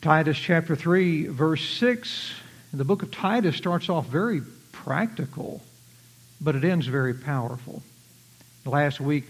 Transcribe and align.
Titus 0.00 0.38
chapter 0.38 0.76
3, 0.76 1.26
verse 1.26 1.68
6. 1.70 2.32
The 2.72 2.84
book 2.84 3.02
of 3.02 3.10
Titus 3.10 3.56
starts 3.56 3.88
off 3.88 4.06
very 4.06 4.42
practical, 4.70 5.60
but 6.40 6.54
it 6.54 6.62
ends 6.62 6.86
very 6.86 7.14
powerful. 7.14 7.82
Last 8.64 9.00
week, 9.00 9.24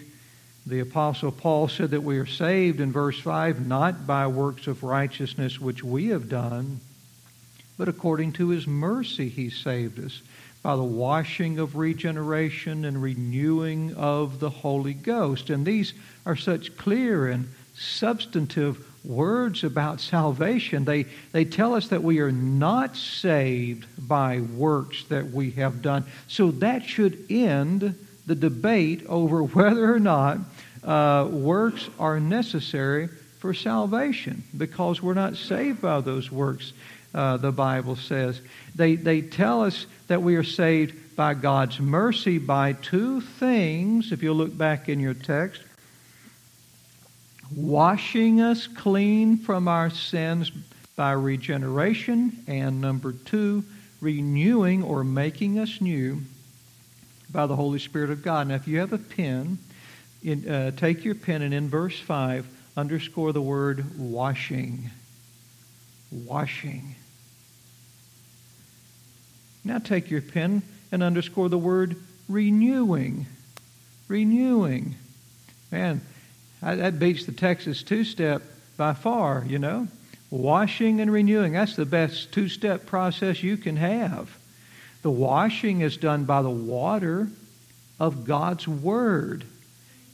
the 0.67 0.81
Apostle 0.81 1.33
Paul 1.33 1.69
said 1.69 1.93
that 1.93 2.03
we 2.03 2.19
are 2.19 2.27
saved 2.27 2.81
in 2.81 2.93
verse 2.93 3.19
5 3.19 3.67
not 3.67 4.07
by 4.07 4.27
works 4.27 4.67
of 4.67 4.83
righteousness 4.83 5.59
which 5.59 5.83
we 5.83 6.09
have 6.09 6.29
done, 6.29 6.81
but 7.79 7.89
according 7.89 8.35
to 8.35 8.51
his 8.51 8.67
mercy 8.67 9.31
he 9.31 9.49
saved 9.49 9.99
us 9.99 10.21
by 10.63 10.77
the 10.77 10.83
washing 10.83 11.59
of 11.59 11.77
regeneration 11.77 12.85
and 12.85 13.03
renewing 13.03 13.95
of 13.95 14.39
the 14.39 14.51
Holy 14.51 14.93
Ghost. 14.93 15.49
And 15.49 15.65
these 15.65 15.95
are 16.27 16.37
such 16.37 16.77
clear 16.77 17.29
and 17.29 17.49
substantive 17.75 18.85
words 19.05 19.65
about 19.65 20.01
salvation. 20.01 20.85
They, 20.85 21.05
they 21.33 21.45
tell 21.45 21.75
us 21.75 21.89
that 21.89 22.03
we 22.03 22.21
are 22.21 22.33
not 22.33 22.97
saved 22.97 23.87
by 24.07 24.41
works 24.41 25.05
that 25.05 25.31
we 25.31 25.53
have 25.53 25.83
done. 25.83 26.05
So 26.27 26.51
that 26.53 26.85
should 26.85 27.27
end 27.31 27.95
the 28.27 28.35
debate 28.35 29.05
over 29.07 29.43
whether 29.45 29.93
or 29.93 30.01
not 30.01 30.39
uh, 30.85 31.29
works 31.31 31.89
are 31.99 32.21
necessary 32.21 33.09
for 33.39 33.55
salvation 33.55 34.43
because 34.57 35.03
we're 35.03 35.15
not 35.15 35.37
saved 35.37 35.81
by 35.81 36.01
those 36.01 36.31
works, 36.31 36.73
uh, 37.15 37.37
the 37.37 37.53
Bible 37.53 37.97
says. 37.97 38.41
They, 38.75 38.97
they 38.97 39.23
tell 39.23 39.63
us 39.63 39.87
that 40.09 40.23
we 40.23 40.37
are 40.37 40.45
saved 40.45 41.17
by 41.17 41.35
God's 41.35 41.81
mercy 41.81 42.39
by 42.39 42.75
two 42.75 43.21
things, 43.21 44.13
if 44.13 44.23
you 44.23 44.33
look 44.33 44.57
back 44.57 44.89
in 44.89 45.01
your 45.01 45.15
text 45.15 45.63
washing 47.55 48.41
us 48.41 48.67
clean 48.67 49.39
from 49.39 49.69
our 49.69 49.91
sins 49.91 50.51
by 50.97 51.13
regeneration, 51.13 52.43
and 52.47 52.81
number 52.81 53.13
two, 53.13 53.65
renewing 54.01 54.83
or 54.83 55.05
making 55.05 55.59
us 55.59 55.81
new 55.81 56.21
by 57.31 57.47
the 57.47 57.57
Holy 57.57 57.79
Spirit 57.79 58.11
of 58.11 58.23
God. 58.23 58.49
Now, 58.49 58.55
if 58.55 58.67
you 58.67 58.79
have 58.81 58.93
a 58.93 58.99
pen, 58.99 59.59
in, 60.23 60.49
uh, 60.49 60.71
take 60.73 61.05
your 61.05 61.15
pen 61.15 61.43
and 61.43 61.55
in 61.55 61.69
verse 61.69 61.99
5, 61.99 62.47
underscore 62.77 63.33
the 63.33 63.41
word 63.41 63.99
washing. 63.99 64.91
Washing. 66.11 66.95
Now 69.65 69.79
take 69.79 70.11
your 70.11 70.23
pen 70.23 70.63
and 70.91 71.03
underscore 71.03 71.49
the 71.49 71.59
word 71.59 71.97
renewing. 72.29 73.27
Renewing. 74.09 74.95
Man, 75.71 76.01
that 76.61 76.99
beats 76.99 77.27
the 77.27 77.33
Texas 77.33 77.83
two 77.83 78.05
step 78.05 78.43
by 78.77 78.95
far, 78.95 79.45
you 79.47 79.59
know. 79.59 79.89
Washing 80.31 81.01
and 81.01 81.11
renewing. 81.11 81.53
That's 81.53 81.77
the 81.77 81.87
best 81.87 82.33
two 82.33 82.49
step 82.49 82.87
process 82.87 83.43
you 83.43 83.57
can 83.57 83.77
have. 83.77 84.37
The 85.03 85.11
washing 85.11 85.81
is 85.81 85.97
done 85.97 86.25
by 86.25 86.43
the 86.43 86.51
water 86.51 87.29
of 88.01 88.27
God's 88.27 88.67
Word, 88.69 89.45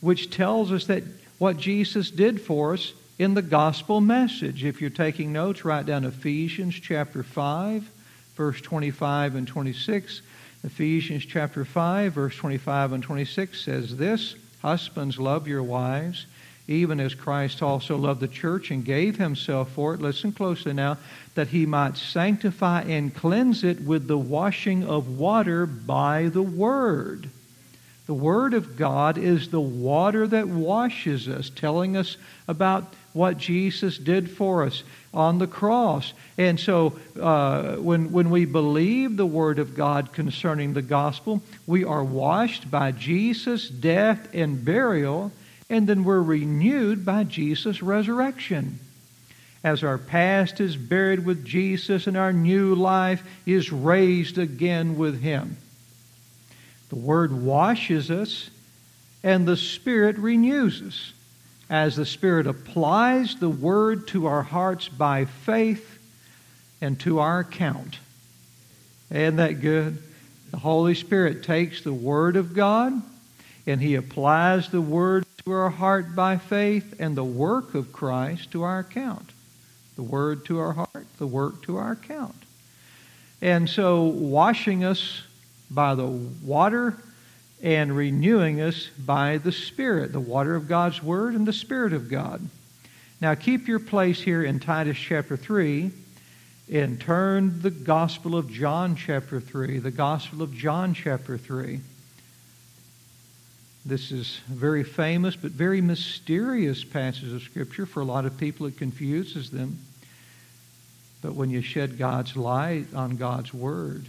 which 0.00 0.30
tells 0.30 0.70
us 0.70 0.86
that 0.86 1.02
what 1.38 1.56
Jesus 1.56 2.10
did 2.10 2.40
for 2.40 2.74
us 2.74 2.92
in 3.18 3.34
the 3.34 3.42
gospel 3.42 4.00
message. 4.00 4.64
If 4.64 4.80
you're 4.80 4.90
taking 4.90 5.32
notes, 5.32 5.64
write 5.64 5.86
down 5.86 6.04
Ephesians 6.04 6.74
chapter 6.74 7.22
5, 7.22 7.88
verse 8.36 8.60
25 8.60 9.34
and 9.34 9.48
26. 9.48 10.22
Ephesians 10.62 11.24
chapter 11.24 11.64
5, 11.64 12.12
verse 12.12 12.36
25 12.36 12.92
and 12.92 13.02
26 13.02 13.60
says 13.60 13.96
this 13.96 14.36
Husbands, 14.62 15.18
love 15.18 15.48
your 15.48 15.62
wives 15.62 16.26
even 16.66 16.98
as 16.98 17.14
Christ 17.14 17.62
also 17.62 17.96
loved 17.96 18.20
the 18.20 18.28
church 18.28 18.70
and 18.70 18.84
gave 18.84 19.16
himself 19.16 19.72
for 19.72 19.94
it. 19.94 20.00
Listen 20.00 20.32
closely 20.32 20.72
now, 20.72 20.96
that 21.34 21.48
he 21.48 21.66
might 21.66 21.96
sanctify 21.96 22.82
and 22.82 23.14
cleanse 23.14 23.64
it 23.64 23.82
with 23.82 24.06
the 24.06 24.18
washing 24.18 24.84
of 24.84 25.18
water 25.18 25.66
by 25.66 26.28
the 26.28 26.42
Word. 26.42 27.28
The 28.06 28.14
Word 28.14 28.54
of 28.54 28.76
God 28.76 29.18
is 29.18 29.48
the 29.48 29.60
water 29.60 30.26
that 30.26 30.48
washes 30.48 31.28
us, 31.28 31.50
telling 31.50 31.96
us 31.96 32.16
about 32.46 32.92
what 33.12 33.38
Jesus 33.38 33.96
did 33.96 34.30
for 34.30 34.64
us 34.64 34.82
on 35.12 35.38
the 35.38 35.46
cross. 35.46 36.12
And 36.36 36.58
so 36.58 36.98
uh, 37.20 37.76
when, 37.76 38.10
when 38.10 38.30
we 38.30 38.44
believe 38.44 39.16
the 39.16 39.26
Word 39.26 39.58
of 39.58 39.74
God 39.74 40.12
concerning 40.12 40.74
the 40.74 40.82
gospel, 40.82 41.42
we 41.66 41.84
are 41.84 42.04
washed 42.04 42.70
by 42.70 42.92
Jesus' 42.92 43.68
death 43.68 44.28
and 44.34 44.64
burial 44.64 45.30
and 45.70 45.86
then 45.86 46.04
we're 46.04 46.22
renewed 46.22 47.04
by 47.04 47.24
Jesus' 47.24 47.82
resurrection. 47.82 48.78
As 49.62 49.82
our 49.82 49.96
past 49.96 50.60
is 50.60 50.76
buried 50.76 51.24
with 51.24 51.44
Jesus 51.44 52.06
and 52.06 52.16
our 52.16 52.32
new 52.32 52.74
life 52.74 53.22
is 53.46 53.72
raised 53.72 54.36
again 54.36 54.98
with 54.98 55.22
Him. 55.22 55.56
The 56.90 56.96
Word 56.96 57.32
washes 57.32 58.10
us 58.10 58.50
and 59.22 59.48
the 59.48 59.56
Spirit 59.56 60.18
renews 60.18 60.82
us. 60.82 61.12
As 61.70 61.96
the 61.96 62.04
Spirit 62.04 62.46
applies 62.46 63.36
the 63.36 63.48
Word 63.48 64.06
to 64.08 64.26
our 64.26 64.42
hearts 64.42 64.86
by 64.88 65.24
faith 65.24 65.98
and 66.82 67.00
to 67.00 67.20
our 67.20 67.40
account. 67.40 67.98
Isn't 69.10 69.36
that 69.36 69.62
good? 69.62 70.02
The 70.50 70.58
Holy 70.58 70.94
Spirit 70.94 71.42
takes 71.42 71.82
the 71.82 71.92
Word 71.92 72.36
of 72.36 72.54
God 72.54 73.02
and 73.66 73.80
He 73.80 73.94
applies 73.94 74.68
the 74.68 74.82
Word 74.82 75.23
to 75.44 75.52
our 75.52 75.68
heart 75.68 76.14
by 76.16 76.38
faith 76.38 76.94
and 76.98 77.14
the 77.14 77.24
work 77.24 77.74
of 77.74 77.92
Christ 77.92 78.50
to 78.52 78.62
our 78.62 78.78
account. 78.78 79.30
The 79.96 80.02
word 80.02 80.46
to 80.46 80.58
our 80.58 80.72
heart, 80.72 81.06
the 81.18 81.26
work 81.26 81.62
to 81.64 81.76
our 81.76 81.92
account. 81.92 82.34
And 83.42 83.68
so, 83.68 84.04
washing 84.04 84.84
us 84.84 85.22
by 85.70 85.96
the 85.96 86.06
water 86.06 86.96
and 87.62 87.94
renewing 87.94 88.62
us 88.62 88.88
by 88.98 89.36
the 89.36 89.52
Spirit, 89.52 90.12
the 90.12 90.20
water 90.20 90.54
of 90.54 90.66
God's 90.66 91.02
Word 91.02 91.34
and 91.34 91.46
the 91.46 91.52
Spirit 91.52 91.92
of 91.92 92.08
God. 92.08 92.40
Now, 93.20 93.34
keep 93.34 93.68
your 93.68 93.80
place 93.80 94.22
here 94.22 94.42
in 94.42 94.60
Titus 94.60 94.96
chapter 94.96 95.36
3 95.36 95.90
and 96.72 96.98
turn 96.98 97.60
the 97.60 97.70
Gospel 97.70 98.34
of 98.34 98.50
John 98.50 98.96
chapter 98.96 99.40
3, 99.40 99.78
the 99.78 99.90
Gospel 99.90 100.40
of 100.40 100.54
John 100.54 100.94
chapter 100.94 101.36
3. 101.36 101.80
This 103.86 104.12
is 104.12 104.40
a 104.50 104.54
very 104.54 104.82
famous 104.82 105.36
but 105.36 105.50
very 105.50 105.80
mysterious 105.80 106.82
passage 106.84 107.32
of 107.32 107.42
Scripture. 107.42 107.84
For 107.84 108.00
a 108.00 108.04
lot 108.04 108.24
of 108.24 108.38
people, 108.38 108.66
it 108.66 108.78
confuses 108.78 109.50
them. 109.50 109.78
But 111.20 111.34
when 111.34 111.50
you 111.50 111.60
shed 111.60 111.98
God's 111.98 112.36
light 112.36 112.86
on 112.94 113.16
God's 113.16 113.52
Word, 113.52 114.06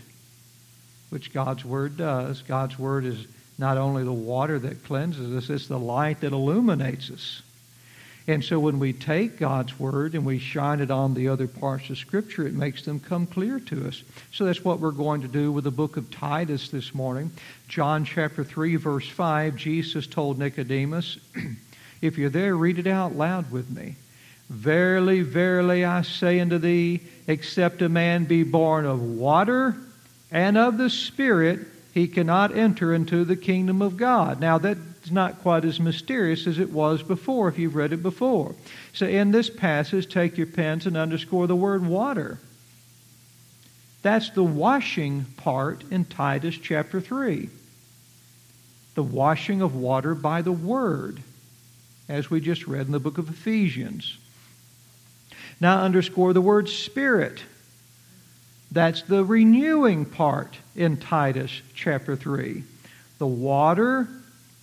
which 1.10 1.34
God's 1.34 1.66
Word 1.66 1.98
does, 1.98 2.42
God's 2.42 2.80
Word 2.80 3.06
is 3.06 3.26
not 3.58 3.78
only 3.78 4.04
the 4.04 4.14
water 4.14 4.60
that 4.60 4.84
cleanses 4.84 5.34
us, 5.36 5.50
it's 5.50 5.68
the 5.68 5.80
light 5.80 6.22
that 6.22 6.34
illuminates 6.34 7.10
us. 7.12 7.42
And 8.28 8.44
so 8.44 8.60
when 8.60 8.80
we 8.80 8.92
take 8.92 9.38
God's 9.38 9.80
Word 9.80 10.16
and 10.16 10.26
we 10.26 10.40
shine 10.40 10.80
it 10.80 10.90
on 10.90 11.14
the 11.14 11.28
other 11.28 11.48
parts 11.48 11.92
of 11.92 11.98
Scripture, 11.98 12.48
it 12.48 12.54
makes 12.54 12.84
them 12.84 13.00
come 13.00 13.28
clear 13.28 13.60
to 13.60 13.88
us. 13.88 14.04
So 14.32 14.46
that's 14.46 14.66
what 14.66 14.80
we're 14.80 14.92
going 14.92 15.22
to 15.22 15.28
do 15.28 15.52
with 15.52 15.64
the 15.64 15.72
book 15.72 15.96
of 15.96 16.10
Titus 16.10 16.70
this 16.70 16.96
morning. 16.96 17.32
John 17.68 18.04
chapter 18.04 18.44
3, 18.44 18.78
verse 18.78 19.08
5, 19.08 19.56
Jesus 19.56 20.08
told 20.08 20.40
Nicodemus, 20.40 21.20
If 22.02 22.18
you're 22.18 22.30
there, 22.30 22.56
read 22.56 22.80
it 22.80 22.88
out 22.88 23.16
loud 23.16 23.52
with 23.52 23.70
me. 23.70 23.96
Verily, 24.50 25.22
verily, 25.22 25.86
I 25.86 26.02
say 26.02 26.40
unto 26.40 26.58
thee, 26.58 27.02
except 27.28 27.82
a 27.82 27.90
man 27.90 28.26
be 28.26 28.44
born 28.44 28.86
of 28.86 29.02
water 29.02 29.76
and 30.32 30.58
of 30.58 30.78
the 30.78 30.90
Spirit, 30.90 31.60
he 31.94 32.08
cannot 32.08 32.56
enter 32.56 32.94
into 32.94 33.24
the 33.24 33.36
kingdom 33.36 33.82
of 33.82 33.98
God. 33.98 34.40
Now, 34.40 34.58
that 34.60 34.78
it's 35.06 35.12
not 35.12 35.44
quite 35.44 35.64
as 35.66 35.80
mysterious 35.80 36.48
as 36.48 36.58
it 36.58 36.72
was 36.72 37.04
before 37.04 37.48
if 37.48 37.60
you've 37.60 37.76
read 37.76 37.94
it 37.94 38.02
before. 38.02 38.56
So 38.92 39.06
in 39.06 39.30
this 39.30 39.52
passage, 39.52 40.12
take 40.12 40.36
your 40.36 40.48
pens 40.48 40.88
and 40.88 40.98
underscore 40.98 41.46
the 41.46 41.56
word 41.56 41.86
water. 41.86 42.40
That's 44.02 44.32
the 44.32 44.44
washing 44.44 45.26
part 45.38 45.84
in 45.92 46.06
Titus 46.06 46.58
chapter 46.58 47.00
3. 47.00 47.50
The 48.96 49.04
washing 49.04 49.62
of 49.62 49.76
water 49.76 50.16
by 50.16 50.42
the 50.42 50.52
Word, 50.52 51.22
as 52.10 52.32
we 52.32 52.42
just 52.42 52.66
read 52.66 52.88
in 52.88 52.92
the 52.92 53.00
book 53.00 53.20
of 53.20 53.30
Ephesians. 53.30 54.18
Now 55.62 55.84
underscore 55.84 56.34
the 56.34 56.42
word 56.42 56.68
Spirit. 56.68 57.44
That's 58.72 59.04
the 59.04 59.24
renewing 59.24 60.06
part 60.06 60.58
in 60.76 60.98
Titus 60.98 61.62
chapter 61.76 62.16
3. 62.16 62.64
The 63.20 63.28
water 63.28 64.10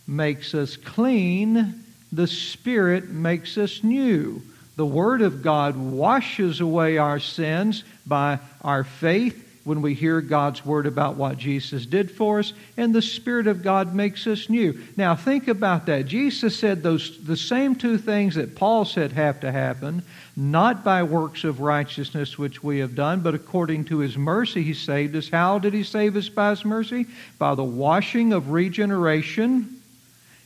makes 0.07 0.55
us 0.55 0.77
clean, 0.77 1.85
the 2.11 2.27
Spirit 2.27 3.09
makes 3.09 3.57
us 3.57 3.83
new. 3.83 4.43
The 4.77 4.87
Word 4.87 5.23
of 5.23 5.43
God 5.43 5.77
washes 5.77 6.61
away 6.61 6.99
our 6.99 7.19
sins 7.21 7.85
by 8.07 8.39
our 8.63 8.85
faith 8.85 9.49
when 9.65 9.81
we 9.81 9.95
hear 9.95 10.21
God's 10.21 10.65
word 10.67 10.87
about 10.87 11.17
what 11.17 11.39
Jesus 11.39 11.87
did 11.87 12.11
for 12.11 12.41
us, 12.41 12.53
and 12.77 12.93
the 12.93 13.03
Spirit 13.03 13.47
of 13.47 13.63
God 13.63 13.95
makes 13.95 14.27
us 14.27 14.51
new. 14.51 14.81
Now, 14.97 15.15
think 15.15 15.47
about 15.47 15.87
that. 15.87 16.07
Jesus 16.07 16.59
said 16.59 16.83
those 16.83 17.25
the 17.25 17.37
same 17.37 17.77
two 17.77 17.97
things 17.97 18.35
that 18.35 18.57
Paul 18.57 18.85
said 18.85 19.13
have 19.13 19.41
to 19.41 19.53
happen, 19.53 20.03
not 20.37 20.83
by 20.83 21.05
works 21.05 21.45
of 21.45 21.61
righteousness 21.61 22.37
which 22.37 22.63
we 22.63 22.79
have 22.81 22.95
done, 22.97 23.21
but 23.21 23.35
according 23.35 23.85
to 23.87 23.99
his 23.99 24.17
mercy 24.17 24.63
he 24.63 24.75
saved 24.75 25.15
us. 25.15 25.29
How 25.29 25.59
did 25.59 25.75
he 25.75 25.85
save 25.85 26.17
us 26.17 26.29
by 26.29 26.51
his 26.51 26.65
mercy? 26.65 27.07
By 27.39 27.55
the 27.55 27.63
washing 27.63 28.33
of 28.33 28.51
regeneration 28.51 29.82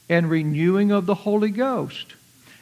and 0.09 0.31
renewing 0.31 0.93
of 0.93 1.07
the 1.07 1.15
Holy 1.15 1.51
Ghost. 1.51 2.15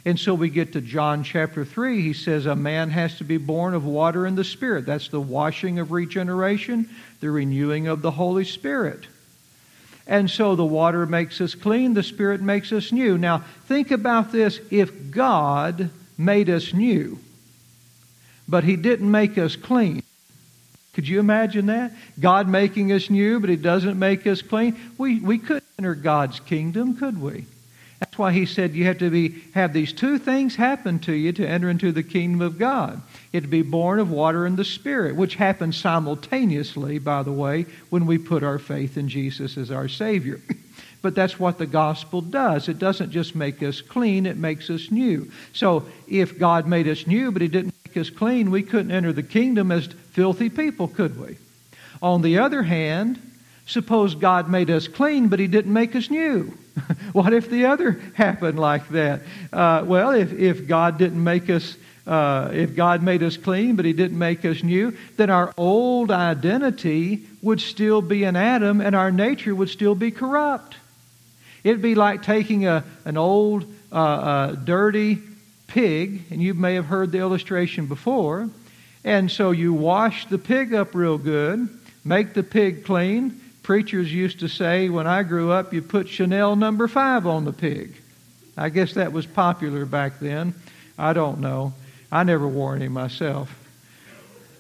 And 0.06 0.20
so 0.20 0.35
we 0.35 0.50
get 0.50 0.75
to 0.75 0.81
John 0.81 1.25
chapter 1.25 1.64
3. 1.64 2.02
He 2.02 2.12
says 2.12 2.44
a 2.44 2.55
man 2.55 2.91
has 2.91 3.17
to 3.19 3.25
be 3.25 3.38
born 3.38 3.75
of 3.75 3.87
water 3.87 4.26
and 4.26 4.37
the 4.37 4.44
Spirit. 4.44 4.85
That's 4.85 5.08
the 5.08 5.20
washing 5.20 5.79
of 5.79 5.93
regeneration, 5.93 6.91
the 7.20 7.31
renewing 7.31 7.87
of 7.87 8.02
the 8.02 8.11
Holy 8.11 8.44
Spirit. 8.44 9.06
And 10.06 10.31
so 10.31 10.55
the 10.55 10.64
water 10.64 11.06
makes 11.06 11.41
us 11.41 11.55
clean, 11.55 11.94
the 11.94 12.02
Spirit 12.02 12.43
makes 12.43 12.73
us 12.73 12.93
new. 12.93 13.17
Now, 13.17 13.38
think 13.67 13.90
about 13.90 14.32
this. 14.32 14.61
If 14.70 15.11
God 15.11 15.90
made 16.19 16.50
us 16.50 16.75
new, 16.75 17.19
but 18.47 18.64
He 18.64 18.76
didn't 18.76 19.11
make 19.11 19.38
us 19.38 19.56
clean, 19.56 20.02
could 20.93 21.08
you 21.08 21.19
imagine 21.19 21.67
that? 21.67 21.93
God 22.20 22.47
making 22.47 22.93
us 22.93 23.08
new, 23.08 23.40
but 23.40 23.49
He 23.49 23.56
doesn't 23.56 23.99
make 23.99 24.26
us 24.26 24.43
clean? 24.43 24.79
We, 24.99 25.20
we 25.20 25.38
couldn't 25.38 25.63
enter 25.79 25.94
God's 25.94 26.41
kingdom, 26.41 26.97
could 26.97 27.21
we? 27.21 27.47
That's 28.00 28.19
why 28.19 28.32
he 28.32 28.44
said 28.44 28.75
you 28.75 28.85
have 28.85 28.99
to 28.99 29.11
be 29.11 29.43
have 29.55 29.73
these 29.73 29.93
two 29.93 30.19
things 30.19 30.56
happen 30.56 30.99
to 31.00 31.12
you 31.12 31.32
to 31.32 31.49
enter 31.49 31.71
into 31.71 31.91
the 31.91 32.03
kingdom 32.03 32.43
of 32.43 32.59
God. 32.59 33.00
It 33.32 33.49
be 33.49 33.62
born 33.62 33.99
of 33.99 34.11
water 34.11 34.44
and 34.47 34.56
the 34.56 34.65
Spirit, 34.65 35.17
which 35.17 35.37
happens 35.37 35.76
simultaneously, 35.76 36.99
by 36.99 37.23
the 37.23 37.32
way, 37.32 37.67
when 37.91 38.06
we 38.06 38.19
put 38.19 38.43
our 38.43 38.59
faith 38.59 38.97
in 38.97 39.09
Jesus 39.09 39.56
as 39.56 39.71
our 39.71 39.88
Savior. 39.88 40.41
But 41.03 41.15
that's 41.15 41.38
what 41.38 41.59
the 41.59 41.67
gospel 41.67 42.23
does. 42.23 42.67
It 42.67 42.79
doesn't 42.79 43.11
just 43.11 43.35
make 43.35 43.62
us 43.62 43.82
clean, 43.82 44.25
it 44.25 44.38
makes 44.38 44.71
us 44.71 44.91
new. 44.91 45.31
So 45.53 45.85
if 46.09 46.38
God 46.38 46.67
made 46.67 46.88
us 46.88 47.06
new, 47.06 47.31
but 47.31 47.43
He 47.43 47.49
didn't 47.49 47.75
make 47.85 47.99
us 47.99 48.09
clean, 48.09 48.50
we 48.50 48.62
couldn't 48.62 48.91
enter 48.91 49.12
the 49.12 49.23
kingdom 49.23 49.71
as 49.71 49.87
filthy 50.12 50.49
people, 50.49 50.88
could 50.88 51.21
we? 51.21 51.37
On 52.00 52.23
the 52.23 52.38
other 52.38 52.62
hand, 52.62 53.21
suppose 53.66 54.14
God 54.14 54.49
made 54.49 54.70
us 54.70 54.88
clean, 54.88 55.28
but 55.28 55.38
He 55.38 55.46
didn't 55.46 55.72
make 55.72 55.96
us 55.96 56.11
new. 56.11 56.56
what 57.12 57.32
if 57.32 57.49
the 57.49 57.66
other 57.66 58.00
happened 58.14 58.58
like 58.58 58.88
that? 58.90 59.22
Uh, 59.52 59.84
well, 59.87 60.11
if, 60.11 60.32
if 60.32 60.66
God 60.66 60.99
didn't 60.99 61.22
make 61.22 61.49
us, 61.49 61.76
uh, 62.06 62.50
if 62.52 62.75
God 62.75 63.02
made 63.02 63.22
us 63.22 63.37
clean, 63.37 63.76
but 63.76 63.84
He 63.84 63.93
didn't 63.93 64.19
make 64.19 64.44
us 64.44 64.62
new, 64.62 64.96
then 65.16 65.31
our 65.31 65.52
old 65.56 66.11
identity 66.11 67.22
would 67.43 67.61
still 67.61 68.02
be 68.02 68.25
in 68.25 68.37
Adam 68.37 68.81
and 68.81 68.94
our 68.94 69.11
nature 69.11 69.55
would 69.55 69.69
still 69.69 69.94
be 69.94 70.11
corrupt. 70.11 70.76
It'd 71.62 71.82
be 71.82 71.94
like 71.94 72.22
taking 72.22 72.66
a, 72.66 72.84
an 73.05 73.16
old, 73.16 73.64
uh, 73.90 73.96
uh 73.96 74.52
dirty 74.52 75.19
pig, 75.69 76.22
and 76.31 76.43
you 76.43 76.55
may 76.55 76.75
have 76.75 76.87
heard 76.87 77.11
the 77.11 77.19
illustration 77.19 77.87
before. 77.87 78.49
And 79.05 79.31
so 79.31 79.50
you 79.50 79.72
wash 79.72 80.26
the 80.26 80.38
pig 80.38 80.72
up 80.72 80.94
real 80.94 81.19
good, 81.19 81.69
make 82.05 82.32
the 82.32 82.43
pig 82.43 82.84
clean, 82.84 83.40
preachers 83.64 84.12
used 84.12 84.40
to 84.40 84.49
say 84.49 84.88
when 84.88 85.08
I 85.08 85.25
grew 85.25 85.50
up, 85.50 85.72
you 85.72 85.82
put 85.82 86.08
Chanel 86.08 86.55
number 86.55 86.87
five 86.87 87.26
on 87.26 87.44
the 87.44 87.52
pig. 87.52 87.96
I 88.56 88.69
guess 88.69 88.94
that 88.94 89.12
was 89.12 89.26
popular 89.26 89.84
back 89.84 90.20
then. 90.20 90.55
I 90.96 91.12
don't 91.12 91.40
know. 91.40 91.72
I 92.12 92.22
never 92.22 92.46
wore 92.46 92.76
any 92.76 92.87
myself. 92.87 93.52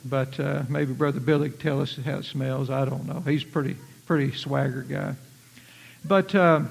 But 0.04 0.40
uh, 0.40 0.64
maybe 0.68 0.92
Brother 0.92 1.20
Billy 1.20 1.50
could 1.50 1.60
tell 1.60 1.80
us 1.80 1.96
how 1.96 2.18
it 2.18 2.24
smells. 2.24 2.68
I 2.70 2.84
don't 2.84 3.06
know. 3.06 3.20
He's 3.20 3.44
pretty 3.44 3.76
pretty 4.06 4.36
swagger 4.36 4.82
guy. 4.82 5.14
But 6.04 6.34
uh, 6.34 6.62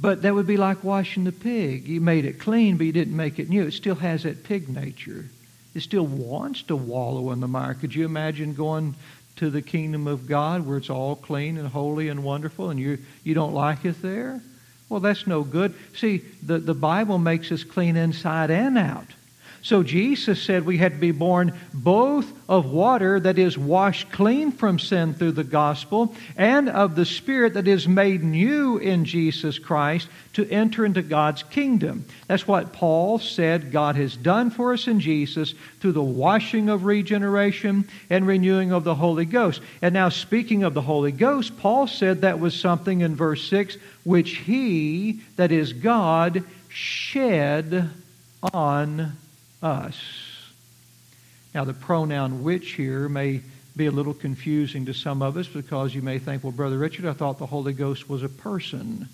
but 0.00 0.22
that 0.22 0.34
would 0.34 0.46
be 0.46 0.56
like 0.56 0.82
washing 0.82 1.24
the 1.24 1.32
pig. 1.32 1.86
You 1.86 2.00
made 2.00 2.24
it 2.24 2.40
clean, 2.40 2.78
but 2.78 2.86
you 2.86 2.92
didn't 2.92 3.16
make 3.16 3.38
it 3.38 3.48
new. 3.48 3.66
It 3.66 3.72
still 3.72 3.94
has 3.96 4.24
that 4.24 4.44
pig 4.44 4.68
nature. 4.68 5.26
It 5.74 5.82
still 5.82 6.06
wants 6.06 6.62
to 6.64 6.76
wallow 6.76 7.32
in 7.32 7.40
the 7.40 7.48
mire. 7.48 7.74
Could 7.74 7.94
you 7.94 8.06
imagine 8.06 8.54
going 8.54 8.94
to 9.36 9.50
the 9.50 9.62
kingdom 9.62 10.06
of 10.06 10.26
God 10.26 10.66
where 10.66 10.78
it's 10.78 10.90
all 10.90 11.16
clean 11.16 11.58
and 11.58 11.68
holy 11.68 12.08
and 12.08 12.24
wonderful 12.24 12.70
and 12.70 12.80
you, 12.80 12.98
you 13.22 13.34
don't 13.34 13.54
like 13.54 13.84
it 13.84 14.00
there? 14.02 14.40
Well, 14.88 15.00
that's 15.00 15.26
no 15.26 15.42
good. 15.42 15.74
See, 15.94 16.18
the, 16.42 16.58
the 16.58 16.74
Bible 16.74 17.18
makes 17.18 17.50
us 17.50 17.64
clean 17.64 17.96
inside 17.96 18.50
and 18.50 18.78
out. 18.78 19.06
So 19.62 19.82
Jesus 19.82 20.42
said 20.42 20.64
we 20.64 20.78
had 20.78 20.92
to 20.92 20.98
be 20.98 21.10
born 21.10 21.58
both 21.74 22.32
of 22.48 22.66
water 22.66 23.18
that 23.18 23.38
is 23.38 23.58
washed 23.58 24.10
clean 24.12 24.52
from 24.52 24.78
sin 24.78 25.14
through 25.14 25.32
the 25.32 25.44
gospel 25.44 26.14
and 26.36 26.68
of 26.68 26.94
the 26.94 27.04
Spirit 27.04 27.54
that 27.54 27.66
is 27.66 27.88
made 27.88 28.22
new 28.22 28.78
in 28.78 29.04
Jesus 29.04 29.58
Christ 29.58 30.08
to 30.34 30.48
enter 30.50 30.84
into 30.84 31.02
God's 31.02 31.42
kingdom. 31.42 32.04
That's 32.28 32.46
what 32.46 32.72
Paul 32.72 33.18
said 33.18 33.72
God 33.72 33.96
has 33.96 34.16
done 34.16 34.50
for 34.50 34.72
us 34.72 34.86
in 34.86 35.00
Jesus 35.00 35.54
through 35.80 35.92
the 35.92 36.02
washing 36.02 36.68
of 36.68 36.84
regeneration 36.84 37.88
and 38.10 38.26
renewing 38.26 38.72
of 38.72 38.84
the 38.84 38.94
Holy 38.94 39.24
Ghost. 39.24 39.60
And 39.82 39.92
now, 39.94 40.10
speaking 40.10 40.62
of 40.62 40.74
the 40.74 40.82
Holy 40.82 41.12
Ghost, 41.12 41.58
Paul 41.58 41.86
said 41.86 42.20
that 42.20 42.38
was 42.38 42.58
something 42.58 43.00
in 43.00 43.16
verse 43.16 43.48
6 43.48 43.76
which 44.04 44.36
he, 44.36 45.20
that 45.34 45.50
is 45.50 45.72
God, 45.72 46.44
shed 46.68 47.90
on 48.52 49.16
us. 49.62 49.96
Now, 51.54 51.64
the 51.64 51.74
pronoun 51.74 52.42
which 52.42 52.72
here 52.72 53.08
may 53.08 53.40
be 53.76 53.86
a 53.86 53.90
little 53.90 54.14
confusing 54.14 54.86
to 54.86 54.94
some 54.94 55.22
of 55.22 55.36
us 55.36 55.46
because 55.46 55.94
you 55.94 56.02
may 56.02 56.18
think, 56.18 56.42
well, 56.42 56.52
Brother 56.52 56.78
Richard, 56.78 57.06
I 57.06 57.12
thought 57.12 57.38
the 57.38 57.46
Holy 57.46 57.72
Ghost 57.72 58.08
was 58.08 58.22
a 58.22 58.28
person, 58.28 59.08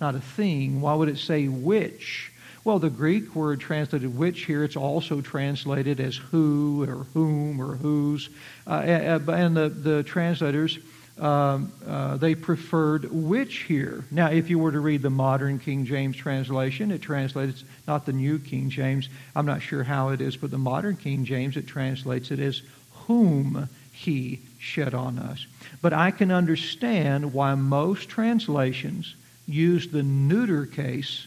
not 0.00 0.14
a 0.14 0.20
thing. 0.20 0.80
Why 0.80 0.94
would 0.94 1.08
it 1.08 1.18
say 1.18 1.48
which? 1.48 2.32
Well, 2.64 2.78
the 2.78 2.90
Greek 2.90 3.34
word 3.34 3.60
translated 3.60 4.16
which 4.16 4.44
here, 4.44 4.62
it's 4.62 4.76
also 4.76 5.20
translated 5.20 5.98
as 5.98 6.16
who 6.16 6.84
or 6.88 7.06
whom 7.14 7.60
or 7.60 7.76
whose. 7.76 8.28
Uh, 8.66 8.70
and 8.74 9.56
the, 9.56 9.68
the 9.68 10.02
translators 10.04 10.78
um, 11.18 11.72
uh, 11.86 12.16
they 12.16 12.34
preferred 12.34 13.10
which 13.10 13.58
here. 13.58 14.04
Now, 14.10 14.30
if 14.30 14.48
you 14.50 14.58
were 14.58 14.72
to 14.72 14.80
read 14.80 15.02
the 15.02 15.10
modern 15.10 15.58
King 15.58 15.84
James 15.84 16.16
translation, 16.16 16.90
it 16.90 17.02
translates, 17.02 17.64
not 17.86 18.06
the 18.06 18.12
New 18.12 18.38
King 18.38 18.70
James, 18.70 19.08
I'm 19.36 19.46
not 19.46 19.62
sure 19.62 19.84
how 19.84 20.08
it 20.08 20.20
is, 20.20 20.36
but 20.36 20.50
the 20.50 20.58
modern 20.58 20.96
King 20.96 21.24
James, 21.24 21.56
it 21.56 21.66
translates 21.66 22.30
it 22.30 22.40
as 22.40 22.62
whom 23.06 23.68
he 23.92 24.40
shed 24.58 24.94
on 24.94 25.18
us. 25.18 25.46
But 25.80 25.92
I 25.92 26.10
can 26.10 26.30
understand 26.30 27.32
why 27.32 27.54
most 27.54 28.08
translations 28.08 29.14
use 29.46 29.88
the 29.88 30.02
neuter 30.02 30.66
case 30.66 31.26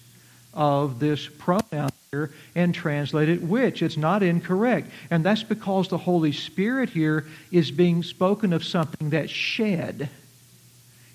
of 0.54 1.00
this 1.00 1.28
pronoun 1.28 1.92
here 2.16 2.32
and 2.56 2.74
translate 2.74 3.30
it 3.30 3.42
which. 3.42 3.82
It's 3.82 3.98
not 3.98 4.24
incorrect. 4.24 4.90
And 5.12 5.24
that's 5.24 5.44
because 5.44 5.90
the 5.90 5.98
Holy 5.98 6.32
Spirit 6.32 6.90
here 6.90 7.26
is 7.52 7.72
being 7.72 8.04
spoken 8.04 8.54
of 8.54 8.64
something 8.64 9.10
that's 9.10 9.32
shed. 9.32 10.10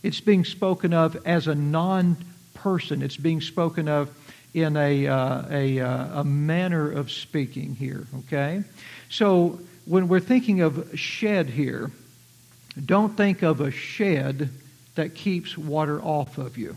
It's 0.03 0.21
being 0.21 0.45
spoken 0.45 0.93
of 0.93 1.17
as 1.27 1.47
a 1.47 1.55
non 1.55 2.17
person. 2.55 3.03
It's 3.03 3.17
being 3.17 3.41
spoken 3.41 3.89
of 3.89 4.11
in 4.53 4.77
a, 4.77 5.07
uh, 5.07 5.45
a, 5.51 5.81
uh, 5.81 6.21
a 6.21 6.25
manner 6.25 6.91
of 6.91 7.11
speaking 7.11 7.75
here, 7.75 8.07
okay? 8.21 8.63
So 9.09 9.61
when 9.87 10.09
we're 10.09 10.21
thinking 10.21 10.61
of 10.61 10.99
shed 10.99 11.47
here, 11.47 11.91
don't 12.85 13.17
think 13.17 13.43
of 13.43 13.61
a 13.61 13.71
shed 13.71 14.51
that 14.97 15.15
keeps 15.15 15.57
water 15.57 16.01
off 16.03 16.39
of 16.39 16.59
you 16.59 16.77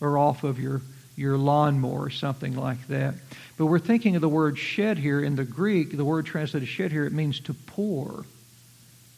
or 0.00 0.18
off 0.18 0.42
of 0.42 0.58
your 0.58 0.80
your 1.16 1.36
lawnmower 1.36 2.04
or 2.04 2.10
something 2.10 2.56
like 2.56 2.86
that. 2.88 3.14
But 3.56 3.66
we're 3.66 3.78
thinking 3.78 4.16
of 4.16 4.22
the 4.22 4.28
word 4.28 4.58
shed 4.58 4.98
here 4.98 5.22
in 5.22 5.36
the 5.36 5.44
Greek, 5.44 5.96
the 5.96 6.04
word 6.04 6.26
translated 6.26 6.68
shed 6.68 6.92
here, 6.92 7.04
it 7.04 7.12
means 7.12 7.40
to 7.40 7.54
pour. 7.54 8.24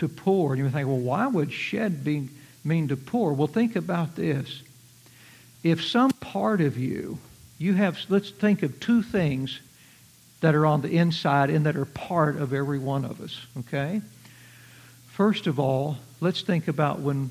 To 0.01 0.09
pour. 0.09 0.53
And 0.53 0.63
you 0.63 0.71
think, 0.71 0.89
well, 0.89 0.99
why 0.99 1.27
would 1.27 1.53
shed 1.53 2.05
be, 2.05 2.29
mean 2.65 2.89
to 2.89 2.97
pour? 2.97 3.33
Well, 3.33 3.47
think 3.47 3.77
about 3.77 4.17
this. 4.17 4.63
If 5.63 5.85
some 5.85 6.11
part 6.11 6.61
of 6.61 6.77
you, 6.77 7.19
you 7.59 7.75
have, 7.75 7.99
let's 8.09 8.31
think 8.31 8.63
of 8.63 8.81
two 8.81 9.03
things 9.03 9.61
that 10.41 10.55
are 10.55 10.67
on 10.67 10.83
the 10.83 10.99
inside 10.99 11.49
and 11.49 11.65
that 11.65 11.77
are 11.77 11.87
part 11.87 12.37
of 12.37 12.53
every 12.53 12.79
one 12.79 13.05
of 13.05 13.21
us, 13.21 13.41
okay? 13.61 14.03
First 15.07 15.47
of 15.47 15.59
all, 15.61 15.97
let's 16.21 16.43
think 16.43 16.69
about 16.69 16.99
when 16.99 17.31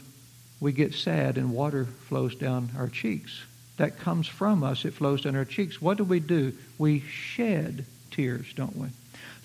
we 0.60 0.72
get 0.72 0.94
sad 0.94 1.38
and 1.38 1.52
water 1.52 1.86
flows 1.86 2.34
down 2.34 2.70
our 2.78 2.88
cheeks 2.88 3.44
that 3.78 4.00
comes 4.00 4.28
from 4.28 4.64
us. 4.64 4.86
It 4.86 4.94
flows 4.94 5.22
down 5.22 5.36
our 5.36 5.46
cheeks. 5.46 5.82
What 5.82 5.98
do 5.98 6.04
we 6.04 6.20
do? 6.20 6.54
We 6.78 7.00
shed 7.02 7.86
tears, 8.12 8.54
don't 8.56 8.78
we? 8.78 8.88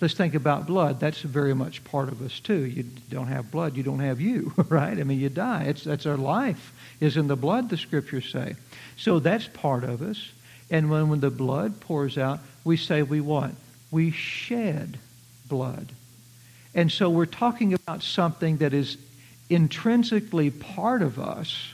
Let's 0.01 0.13
think 0.13 0.33
about 0.33 0.67
blood. 0.67 0.99
That's 0.99 1.21
very 1.21 1.53
much 1.53 1.83
part 1.83 2.09
of 2.09 2.21
us 2.21 2.39
too. 2.39 2.65
You 2.65 2.83
don't 3.09 3.27
have 3.27 3.51
blood, 3.51 3.75
you 3.75 3.83
don't 3.83 3.99
have 3.99 4.21
you, 4.21 4.53
right? 4.69 4.97
I 4.97 5.03
mean, 5.03 5.19
you 5.19 5.29
die. 5.29 5.63
It's 5.63 5.83
that's 5.83 6.05
our 6.05 6.17
life 6.17 6.73
is 6.99 7.17
in 7.17 7.27
the 7.27 7.35
blood. 7.35 7.69
The 7.69 7.77
scriptures 7.77 8.29
say. 8.31 8.55
So 8.97 9.19
that's 9.19 9.47
part 9.47 9.83
of 9.83 10.01
us. 10.01 10.31
And 10.71 10.89
when 10.89 11.09
when 11.09 11.19
the 11.19 11.31
blood 11.31 11.79
pours 11.81 12.17
out, 12.17 12.39
we 12.63 12.77
say 12.77 13.01
we 13.01 13.19
what? 13.19 13.51
We 13.91 14.11
shed 14.11 14.97
blood. 15.47 15.91
And 16.75 16.91
so 16.91 17.09
we're 17.09 17.25
talking 17.25 17.73
about 17.73 18.03
something 18.03 18.57
that 18.57 18.73
is 18.73 18.97
intrinsically 19.49 20.51
part 20.51 21.01
of 21.01 21.19
us 21.19 21.73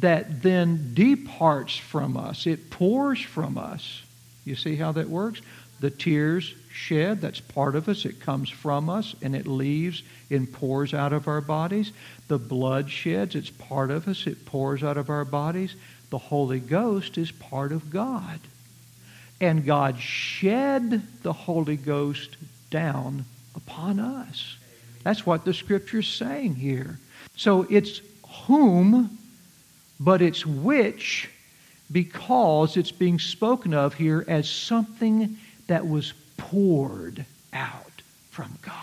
that 0.00 0.42
then 0.42 0.92
departs 0.94 1.76
from 1.76 2.16
us. 2.16 2.46
It 2.46 2.70
pours 2.70 3.20
from 3.20 3.58
us. 3.58 4.02
You 4.44 4.56
see 4.56 4.76
how 4.76 4.92
that 4.92 5.08
works? 5.08 5.40
The 5.80 5.90
tears 5.90 6.54
shed, 6.70 7.20
that's 7.20 7.40
part 7.40 7.76
of 7.76 7.88
us. 7.88 8.04
It 8.04 8.20
comes 8.20 8.50
from 8.50 8.88
us 8.88 9.14
and 9.22 9.34
it 9.34 9.46
leaves 9.46 10.02
and 10.30 10.52
pours 10.52 10.94
out 10.94 11.12
of 11.12 11.28
our 11.28 11.40
bodies. 11.40 11.92
The 12.28 12.38
blood 12.38 12.90
sheds, 12.90 13.34
it's 13.34 13.50
part 13.50 13.90
of 13.90 14.08
us. 14.08 14.26
It 14.26 14.46
pours 14.46 14.82
out 14.82 14.96
of 14.96 15.10
our 15.10 15.24
bodies. 15.24 15.74
The 16.10 16.18
Holy 16.18 16.60
Ghost 16.60 17.18
is 17.18 17.30
part 17.30 17.72
of 17.72 17.90
God. 17.90 18.40
And 19.40 19.64
God 19.64 19.98
shed 19.98 21.02
the 21.22 21.32
Holy 21.32 21.76
Ghost 21.76 22.36
down 22.70 23.24
upon 23.54 24.00
us. 24.00 24.56
That's 25.02 25.26
what 25.26 25.44
the 25.44 25.54
scripture's 25.54 26.08
saying 26.08 26.54
here. 26.56 26.98
So 27.36 27.66
it's 27.68 28.00
whom, 28.46 29.18
but 30.00 30.22
it's 30.22 30.44
which, 30.44 31.30
because 31.90 32.76
it's 32.76 32.90
being 32.90 33.18
spoken 33.18 33.74
of 33.74 33.94
here 33.94 34.24
as 34.26 34.48
something 34.48 35.36
that 35.66 35.86
was 35.86 36.12
poured 36.36 37.24
out 37.52 38.02
from 38.30 38.58
God 38.62 38.82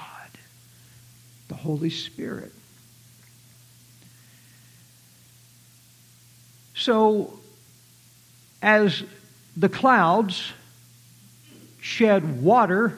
the 1.52 1.56
Holy 1.56 1.90
Spirit. 1.90 2.54
So, 6.74 7.38
as 8.62 9.04
the 9.58 9.68
clouds 9.68 10.54
shed 11.82 12.42
water 12.42 12.98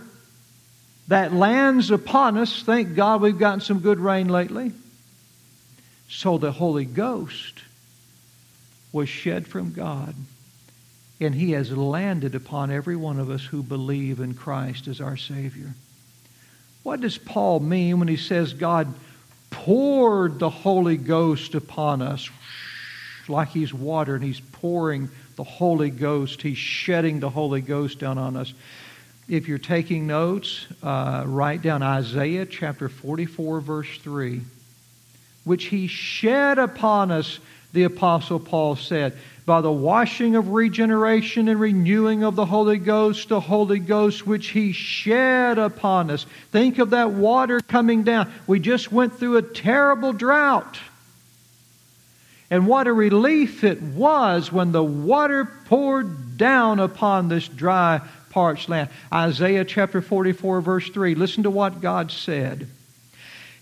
that 1.07 1.33
lands 1.33 1.89
upon 1.89 2.37
us, 2.37 2.61
thank 2.61 2.95
God 2.95 3.21
we've 3.21 3.39
gotten 3.39 3.59
some 3.59 3.79
good 3.79 3.99
rain 3.99 4.29
lately. 4.29 4.71
So 6.07 6.37
the 6.37 6.51
Holy 6.51 6.85
Ghost 6.85 7.63
was 8.93 9.09
shed 9.09 9.45
from 9.45 9.73
God, 9.73 10.15
and 11.19 11.35
He 11.35 11.51
has 11.51 11.75
landed 11.75 12.35
upon 12.35 12.71
every 12.71 12.95
one 12.95 13.19
of 13.19 13.29
us 13.29 13.43
who 13.43 13.61
believe 13.61 14.21
in 14.21 14.33
Christ 14.33 14.87
as 14.87 15.01
our 15.01 15.17
Savior. 15.17 15.73
What 16.83 16.99
does 16.99 17.17
Paul 17.17 17.61
mean 17.61 17.99
when 17.99 18.09
he 18.09 18.17
says 18.17 18.53
God 18.53 18.93
poured 19.49 20.39
the 20.39 20.49
Holy 20.49 20.97
Ghost 20.97 21.55
upon 21.55 22.01
us 22.01 22.29
like 23.29 23.49
he's 23.49 23.73
water 23.73 24.15
and 24.15 24.23
he's 24.23 24.41
pouring 24.41 25.09
the 25.37 25.45
Holy 25.45 25.89
Ghost, 25.89 26.41
he's 26.41 26.57
shedding 26.57 27.21
the 27.21 27.29
Holy 27.29 27.61
Ghost 27.61 27.99
down 27.99 28.17
on 28.17 28.35
us? 28.35 28.53
If 29.29 29.47
you're 29.47 29.57
taking 29.57 30.05
notes, 30.07 30.67
uh, 30.83 31.23
write 31.25 31.61
down 31.61 31.81
Isaiah 31.81 32.45
chapter 32.45 32.89
44, 32.89 33.61
verse 33.61 33.97
3, 33.99 34.41
which 35.45 35.65
he 35.65 35.87
shed 35.87 36.59
upon 36.59 37.11
us, 37.11 37.39
the 37.73 37.83
Apostle 37.83 38.39
Paul 38.39 38.75
said 38.75 39.17
by 39.45 39.61
the 39.61 39.71
washing 39.71 40.35
of 40.35 40.49
regeneration 40.49 41.49
and 41.49 41.59
renewing 41.59 42.23
of 42.23 42.35
the 42.35 42.45
Holy 42.45 42.77
Ghost, 42.77 43.27
the 43.29 43.39
Holy 43.39 43.79
Ghost 43.79 44.25
which 44.25 44.49
He 44.49 44.71
shed 44.71 45.57
upon 45.57 46.09
us. 46.09 46.25
Think 46.51 46.79
of 46.79 46.91
that 46.91 47.11
water 47.11 47.59
coming 47.59 48.03
down. 48.03 48.31
We 48.47 48.59
just 48.59 48.91
went 48.91 49.17
through 49.17 49.37
a 49.37 49.41
terrible 49.41 50.13
drought. 50.13 50.79
And 52.49 52.67
what 52.67 52.87
a 52.87 52.93
relief 52.93 53.63
it 53.63 53.81
was 53.81 54.51
when 54.51 54.71
the 54.71 54.83
water 54.83 55.45
poured 55.65 56.37
down 56.37 56.79
upon 56.79 57.27
this 57.27 57.47
dry, 57.47 57.99
parched 58.29 58.69
land. 58.69 58.89
Isaiah 59.11 59.65
chapter 59.65 60.01
44, 60.01 60.61
verse 60.61 60.89
3. 60.89 61.15
Listen 61.15 61.43
to 61.43 61.49
what 61.49 61.81
God 61.81 62.11
said. 62.11 62.67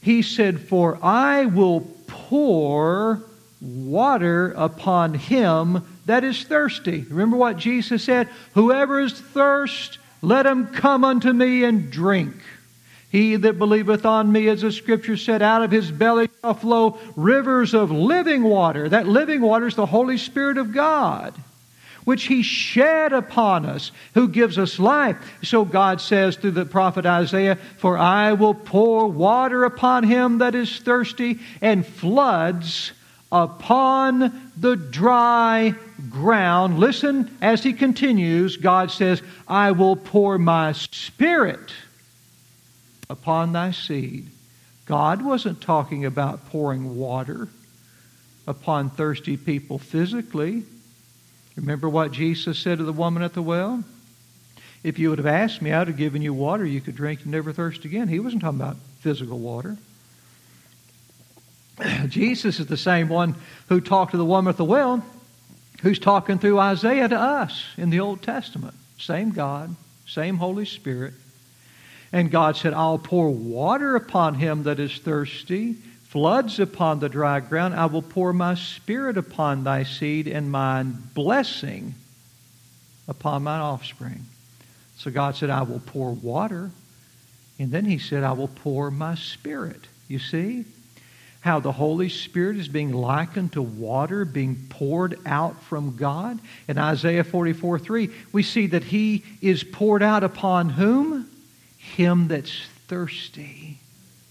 He 0.02 0.22
said, 0.22 0.60
For 0.60 1.00
I 1.02 1.46
will 1.46 1.82
pour 2.08 3.24
water 3.62 4.54
upon 4.58 5.14
him 5.14 5.84
that 6.06 6.24
is 6.24 6.44
thirsty. 6.44 7.06
Remember 7.10 7.38
what 7.38 7.58
Jesus 7.58 8.04
said? 8.04 8.28
Whoever 8.56 9.00
is 9.00 9.14
thirst, 9.14 10.00
let 10.22 10.46
him 10.46 10.68
come 10.68 11.06
unto 11.06 11.32
me 11.32 11.64
and 11.64 11.92
drink. 11.92 12.34
He 13.12 13.36
that 13.36 13.60
believeth 13.60 14.06
on 14.06 14.32
me, 14.32 14.48
as 14.48 14.62
the 14.62 14.72
scripture 14.72 15.18
said, 15.18 15.42
out 15.42 15.64
of 15.64 15.72
his 15.72 15.92
belly 15.92 16.30
shall 16.42 16.54
flow 16.54 16.98
rivers 17.16 17.74
of 17.74 17.92
living 17.92 18.42
water. 18.42 18.88
That 18.88 19.08
living 19.08 19.42
water 19.42 19.68
is 19.68 19.76
the 19.76 19.86
Holy 19.86 20.18
Spirit 20.18 20.58
of 20.58 20.74
God, 20.74 21.34
which 22.06 22.24
he 22.24 22.42
shed 22.42 23.12
upon 23.12 23.66
us, 23.66 23.92
who 24.14 24.30
gives 24.30 24.58
us 24.58 24.80
life. 24.80 25.18
So 25.44 25.66
God 25.66 26.00
says 26.00 26.38
through 26.38 26.52
the 26.52 26.66
prophet 26.66 27.06
Isaiah, 27.06 27.58
For 27.78 27.98
I 27.98 28.32
will 28.32 28.54
pour 28.54 29.08
water 29.08 29.66
upon 29.66 30.04
him 30.04 30.38
that 30.38 30.56
is 30.56 30.80
thirsty, 30.80 31.40
and 31.62 31.86
floods 31.86 32.94
upon 33.32 34.52
the 34.58 34.76
dry 34.76 35.74
ground. 36.10 36.80
Listen 36.80 37.38
as 37.42 37.64
he 37.64 37.74
continues. 37.74 38.58
God 38.58 38.92
says, 38.92 39.22
I 39.48 39.72
will 39.72 39.96
pour 39.96 40.38
my 40.38 40.74
spirit 40.74 41.72
upon 43.10 43.54
thy 43.54 43.72
seed. 43.72 44.28
God 44.86 45.22
wasn't 45.22 45.62
talking 45.62 46.06
about 46.06 46.50
pouring 46.50 46.98
water 46.98 47.48
upon 48.48 48.90
thirsty 48.90 49.38
people 49.38 49.78
physically. 49.78 50.64
Remember 51.56 51.88
what 51.88 52.12
Jesus 52.12 52.58
said 52.58 52.80
to 52.80 52.84
the 52.84 52.92
woman 52.92 53.24
at 53.24 53.34
the 53.34 53.42
well? 53.42 53.84
If 54.84 54.98
you 54.98 55.10
would 55.10 55.20
have 55.20 55.28
asked 55.28 55.62
me, 55.62 55.72
I'd 55.72 55.88
have 55.88 55.98
given 55.98 56.22
you 56.22 56.34
water 56.34 56.66
you 56.66 56.82
could 56.82 56.96
drink 56.96 57.22
and 57.22 57.32
never 57.32 57.54
thirst 57.54 57.86
again. 57.86 58.08
He 58.08 58.20
wasn't 58.20 58.42
talking 58.42 58.60
about 58.60 58.78
physical 59.00 59.38
water. 59.38 59.78
Jesus 62.08 62.60
is 62.60 62.68
the 62.68 62.78
same 62.78 63.10
one 63.10 63.36
who 63.70 63.82
talked 63.82 64.12
to 64.12 64.18
the 64.18 64.26
woman 64.26 64.50
at 64.50 64.58
the 64.58 64.66
well, 64.66 65.04
who's 65.82 66.00
talking 66.00 66.40
through 66.40 66.60
Isaiah 66.60 67.08
to 67.08 67.20
us 67.20 67.66
in 67.78 67.90
the 67.90 68.00
Old 68.00 68.22
Testament. 68.22 68.76
Same 69.00 69.32
God, 69.32 69.76
same 70.06 70.38
Holy 70.38 70.66
Spirit. 70.66 71.14
And 72.14 72.30
God 72.30 72.58
said, 72.58 72.74
I'll 72.74 72.98
pour 72.98 73.30
water 73.30 73.96
upon 73.96 74.36
him 74.36 74.64
that 74.64 74.80
is 74.80 74.98
thirsty, 74.98 75.74
floods 76.10 76.60
upon 76.60 77.00
the 77.00 77.10
dry 77.10 77.40
ground. 77.40 77.74
I 77.74 77.86
will 77.86 78.02
pour 78.02 78.34
my 78.34 78.56
spirit 78.56 79.18
upon 79.18 79.64
thy 79.64 79.84
seed 79.84 80.28
and 80.28 80.52
mine 80.52 80.98
blessing 81.14 81.96
upon 83.08 83.44
my 83.44 83.58
offspring. 83.58 84.26
So 84.98 85.10
God 85.10 85.36
said, 85.36 85.50
I 85.50 85.64
will 85.64 85.80
pour 85.80 86.12
water. 86.12 86.70
And 87.58 87.72
then 87.72 87.86
he 87.86 87.98
said, 87.98 88.24
I 88.24 88.34
will 88.34 88.50
pour 88.50 88.92
my 88.92 89.16
spirit. 89.16 89.88
You 90.08 90.20
see? 90.20 90.66
How 91.42 91.60
the 91.60 91.72
Holy 91.72 92.08
Spirit 92.08 92.58
is 92.58 92.68
being 92.68 92.94
likened 92.94 93.54
to 93.54 93.62
water 93.62 94.26
being 94.26 94.68
poured 94.70 95.20
out 95.26 95.62
from 95.64 95.96
God. 95.96 96.40
In 96.68 96.78
Isaiah 96.78 97.24
44 97.24 97.80
3, 97.80 98.10
we 98.32 98.44
see 98.44 98.68
that 98.68 98.84
He 98.84 99.24
is 99.42 99.64
poured 99.64 100.04
out 100.04 100.24
upon 100.24 100.70
whom? 100.70 101.30
Him 101.78 102.28
that's 102.28 102.62
thirsty. 102.88 103.80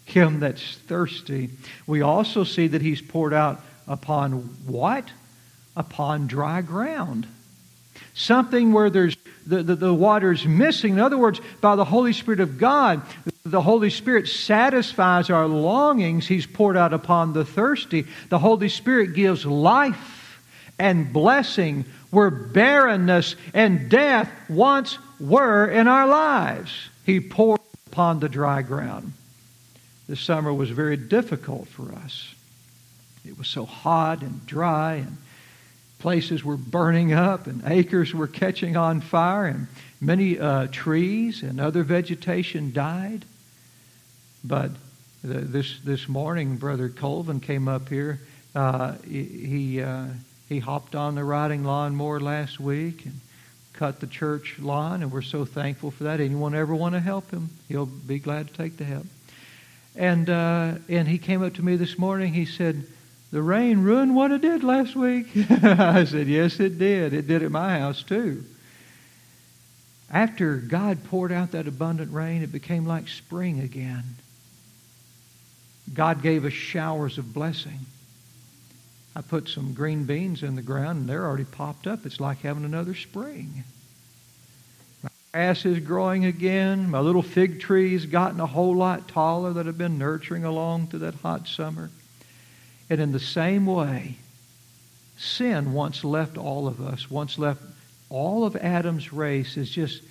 Him 0.05 0.39
that's 0.41 0.77
thirsty. 0.87 1.51
We 1.87 2.01
also 2.01 2.45
see 2.45 2.69
that 2.69 2.81
He's 2.81 3.03
poured 3.03 3.35
out 3.35 3.61
upon 3.89 4.33
what? 4.67 5.05
Upon 5.77 6.29
dry 6.29 6.63
ground. 6.63 7.27
Something 8.15 8.73
where 8.73 8.89
there's 8.89 9.17
the, 9.47 9.65
the, 9.65 9.75
the 9.75 9.95
water's 9.95 10.47
missing. 10.47 10.95
In 10.95 11.01
other 11.01 11.19
words, 11.19 11.41
by 11.61 11.75
the 11.75 11.85
Holy 11.85 12.13
Spirit 12.13 12.41
of 12.41 12.57
God, 12.57 13.03
the 13.45 13.63
Holy 13.63 13.91
Spirit 13.91 14.29
satisfies 14.29 15.31
our 15.31 15.47
longings. 15.47 16.27
He's 16.27 16.47
poured 16.47 16.77
out 16.77 16.93
upon 16.93 17.33
the 17.33 17.45
thirsty. 17.45 18.07
The 18.29 18.39
Holy 18.39 18.69
Spirit 18.69 19.15
gives 19.15 19.47
life 19.47 20.41
and 20.79 21.13
blessing 21.13 21.85
where 22.11 22.31
barrenness 22.31 23.37
and 23.55 23.89
death 23.89 24.31
once 24.49 24.99
were 25.19 25.67
in 25.67 25.89
our 25.89 26.07
lives. 26.07 26.73
He 27.07 27.21
poured 27.21 27.61
upon 27.87 28.21
the 28.21 28.29
dry 28.29 28.63
ground. 28.63 29.13
This 30.09 30.21
summer 30.21 30.53
was 30.53 30.71
very 30.71 30.97
difficult 30.97 31.69
for 31.69 31.93
us. 31.93 32.35
It 33.25 33.39
was 33.39 33.47
so 33.49 33.65
hot 33.65 34.23
and 34.23 34.45
dry, 34.47 34.95
and 34.95 35.19
places 35.99 36.45
were 36.45 36.57
burning 36.57 37.13
up, 37.13 37.47
and 37.47 37.63
acres 37.67 38.13
were 38.15 38.27
catching 38.27 38.77
on 38.77 39.01
fire, 39.01 39.47
and 39.47 39.69
many 40.01 40.39
uh, 40.39 40.67
trees 40.73 41.43
and 41.43 41.61
other 41.61 41.85
vegetation 41.85 42.73
died. 42.73 43.25
But 44.45 44.71
the, 45.23 45.41
this 45.41 45.79
this 45.81 46.09
morning, 46.09 46.57
Brother 46.57 46.89
Colvin 46.89 47.41
came 47.41 47.69
up 47.69 47.89
here. 47.89 48.21
Uh, 48.55 48.95
he 49.07 49.81
uh, 49.83 50.07
he 50.49 50.59
hopped 50.59 50.95
on 50.95 51.15
the 51.15 51.25
riding 51.25 51.65
lawnmower 51.65 52.21
last 52.21 52.59
week 52.59 53.05
and 53.05 53.21
cut 53.75 54.01
the 54.01 54.07
church 54.07 54.59
lawn, 54.59 55.03
and 55.03 55.13
we're 55.13 55.23
so 55.23 55.45
thankful 55.45 55.91
for 55.91 56.05
that. 56.05 56.21
Anyone 56.21 56.55
ever 56.55 56.75
want 56.75 56.95
to 56.95 57.01
help 57.01 57.31
him? 57.31 57.51
He'll 57.69 57.87
be 57.87 58.19
glad 58.19 58.49
to 58.49 58.55
take 58.55 58.77
the 58.77 58.85
help. 58.85 59.07
And 59.95 60.31
uh, 60.31 60.75
and 60.89 61.07
he 61.07 61.19
came 61.19 61.43
up 61.43 61.55
to 61.55 61.63
me 61.63 61.77
this 61.77 61.99
morning. 61.99 62.33
He 62.33 62.47
said, 62.47 62.87
"The 63.31 63.43
rain 63.43 63.81
ruined 63.81 64.15
what 64.15 64.31
it 64.31 64.41
did 64.41 64.65
last 64.65 64.97
week." 64.97 65.27
I 65.63 66.05
said, 66.05 66.29
"Yes, 66.29 66.59
it 66.61 66.79
did. 66.79 67.13
It 67.13 67.27
did 67.27 67.43
at 67.43 67.51
my 67.51 67.79
house 67.79 68.03
too." 68.03 68.45
after 70.11 70.57
God 70.57 71.05
poured 71.05 71.31
out 71.31 71.53
that 71.53 71.69
abundant 71.69 72.13
rain, 72.13 72.43
it 72.43 72.51
became 72.51 72.85
like 72.85 73.09
spring 73.09 73.61
again. 73.61 74.03
God 75.93 76.23
gave 76.23 76.45
us 76.45 76.53
showers 76.53 77.19
of 77.19 77.33
blessing. 77.35 77.81
I 79.15 79.23
put 79.23 79.49
some 79.49 79.75
green 79.75 80.05
beans 80.05 80.43
in 80.43 80.55
the 80.55 80.63
ground 80.63 81.01
and 81.01 81.09
they're 81.09 81.27
already 81.27 81.45
popped 81.45 81.87
up. 81.87 82.07
It's 82.07 82.21
like 82.21 82.39
having 82.39 82.65
another 82.65 82.95
spring. 82.95 83.65
My 85.03 85.11
grass 85.33 85.67
is 85.67 85.81
growing 85.81 86.25
again. 86.25 86.89
My 86.89 87.01
little 87.01 87.23
fig 87.23 87.61
tree's 87.61 88.07
gotten 88.07 88.41
a 88.41 88.47
whole 88.47 88.77
lot 88.77 89.09
taller 89.09 89.53
that 89.55 89.67
I've 89.67 89.79
been 89.79 89.99
nurturing 89.99 90.45
along 90.45 90.89
through 90.89 91.01
that 91.01 91.17
hot 91.17 91.49
summer. 91.49 91.91
And 92.89 93.01
in 93.01 93.13
the 93.13 93.21
same 93.21 93.67
way, 93.67 94.17
sin 95.19 95.73
once 95.73 96.05
left 96.05 96.39
all 96.39 96.69
of 96.69 96.81
us, 96.81 97.11
once 97.11 97.39
left 97.39 97.63
all 98.11 98.45
of 98.45 98.57
Adam's 98.57 99.13
race 99.13 99.57
is 99.57 99.71
just 99.71 100.03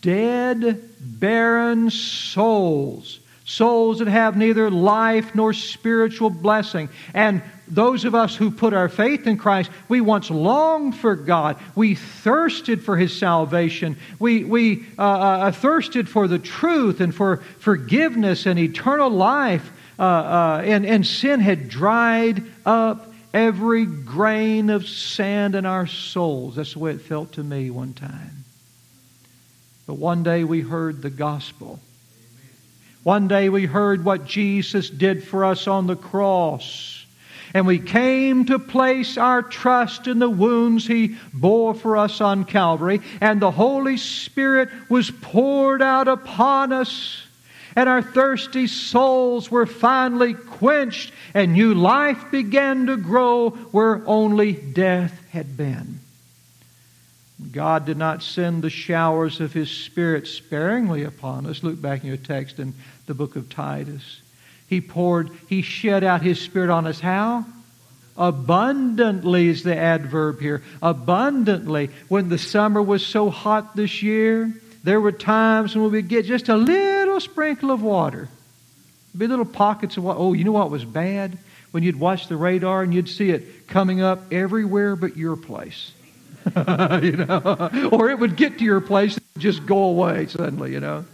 dead, 0.00 0.90
barren 1.00 1.90
souls. 1.90 3.20
Souls 3.46 4.00
that 4.00 4.08
have 4.08 4.36
neither 4.36 4.70
life 4.72 5.32
nor 5.36 5.52
spiritual 5.52 6.30
blessing. 6.30 6.88
And 7.14 7.42
those 7.68 8.04
of 8.04 8.12
us 8.12 8.34
who 8.34 8.50
put 8.50 8.74
our 8.74 8.88
faith 8.88 9.28
in 9.28 9.38
Christ, 9.38 9.70
we 9.88 10.00
once 10.00 10.30
longed 10.30 10.96
for 10.96 11.14
God. 11.14 11.56
We 11.76 11.94
thirsted 11.94 12.84
for 12.84 12.96
His 12.96 13.16
salvation. 13.16 13.98
We, 14.18 14.42
we 14.42 14.84
uh, 14.98 15.02
uh, 15.02 15.52
thirsted 15.52 16.08
for 16.08 16.26
the 16.26 16.40
truth 16.40 17.00
and 17.00 17.14
for 17.14 17.36
forgiveness 17.60 18.46
and 18.46 18.58
eternal 18.58 19.10
life. 19.10 19.70
Uh, 19.96 20.02
uh 20.02 20.62
and, 20.64 20.84
and 20.84 21.06
sin 21.06 21.38
had 21.38 21.68
dried 21.68 22.42
up 22.66 23.12
every 23.32 23.86
grain 23.86 24.70
of 24.70 24.88
sand 24.88 25.54
in 25.54 25.64
our 25.64 25.86
souls. 25.86 26.56
That's 26.56 26.72
the 26.72 26.80
way 26.80 26.90
it 26.90 27.00
felt 27.00 27.32
to 27.32 27.44
me 27.44 27.70
one 27.70 27.92
time. 27.92 28.44
But 29.86 29.94
one 29.94 30.24
day 30.24 30.42
we 30.42 30.62
heard 30.62 31.00
the 31.00 31.10
gospel. 31.10 31.78
One 33.06 33.28
day 33.28 33.48
we 33.50 33.66
heard 33.66 34.04
what 34.04 34.26
Jesus 34.26 34.90
did 34.90 35.22
for 35.22 35.44
us 35.44 35.68
on 35.68 35.86
the 35.86 35.94
cross. 35.94 37.06
And 37.54 37.64
we 37.64 37.78
came 37.78 38.46
to 38.46 38.58
place 38.58 39.16
our 39.16 39.42
trust 39.42 40.08
in 40.08 40.18
the 40.18 40.28
wounds 40.28 40.88
He 40.88 41.14
bore 41.32 41.72
for 41.72 41.96
us 41.96 42.20
on 42.20 42.44
Calvary. 42.46 43.00
And 43.20 43.40
the 43.40 43.52
Holy 43.52 43.96
Spirit 43.96 44.70
was 44.88 45.12
poured 45.12 45.82
out 45.82 46.08
upon 46.08 46.72
us 46.72 47.22
and 47.76 47.88
our 47.88 48.02
thirsty 48.02 48.66
souls 48.66 49.50
were 49.50 49.66
finally 49.66 50.32
quenched, 50.32 51.12
and 51.34 51.52
new 51.52 51.74
life 51.74 52.30
began 52.30 52.86
to 52.86 52.96
grow 52.96 53.50
where 53.50 54.02
only 54.08 54.52
death 54.54 55.12
had 55.28 55.58
been. 55.58 56.00
God 57.52 57.84
did 57.84 57.98
not 57.98 58.22
send 58.22 58.62
the 58.62 58.70
showers 58.70 59.40
of 59.40 59.52
His 59.52 59.70
Spirit 59.70 60.26
sparingly 60.26 61.04
upon 61.04 61.46
us. 61.46 61.62
Look 61.62 61.80
back 61.80 62.02
in 62.02 62.08
your 62.08 62.16
text 62.16 62.58
in 62.58 62.74
the 63.06 63.14
book 63.14 63.36
of 63.36 63.50
Titus. 63.50 64.20
He 64.68 64.80
poured, 64.80 65.30
He 65.48 65.62
shed 65.62 66.02
out 66.02 66.22
His 66.22 66.40
Spirit 66.40 66.70
on 66.70 66.86
us. 66.86 66.98
How? 66.98 67.44
Abundantly 68.16 69.48
is 69.48 69.62
the 69.62 69.76
adverb 69.76 70.40
here. 70.40 70.62
Abundantly. 70.80 71.90
When 72.08 72.30
the 72.30 72.38
summer 72.38 72.80
was 72.80 73.04
so 73.04 73.28
hot 73.28 73.76
this 73.76 74.02
year, 74.02 74.52
there 74.82 75.00
were 75.00 75.12
times 75.12 75.74
when 75.74 75.84
we 75.84 75.90
would 75.98 76.08
get 76.08 76.24
just 76.24 76.48
a 76.48 76.56
little 76.56 77.20
sprinkle 77.20 77.70
of 77.70 77.82
water. 77.82 78.28
Be 79.16 79.26
little 79.26 79.44
pockets 79.44 79.98
of 79.98 80.04
water. 80.04 80.18
Oh, 80.18 80.32
you 80.32 80.44
know 80.44 80.52
what 80.52 80.70
was 80.70 80.84
bad? 80.84 81.36
When 81.72 81.82
you'd 81.82 82.00
watch 82.00 82.28
the 82.28 82.36
radar 82.36 82.82
and 82.82 82.94
you'd 82.94 83.08
see 83.08 83.30
it 83.30 83.68
coming 83.68 84.00
up 84.00 84.32
everywhere 84.32 84.96
but 84.96 85.18
your 85.18 85.36
place. 85.36 85.92
you 87.02 87.16
know, 87.16 87.90
or 87.92 88.10
it 88.10 88.18
would 88.18 88.36
get 88.36 88.58
to 88.58 88.64
your 88.64 88.80
place 88.80 89.16
and 89.16 89.42
just 89.42 89.66
go 89.66 89.84
away 89.84 90.26
suddenly, 90.26 90.72
you 90.72 90.80
know. 90.80 91.04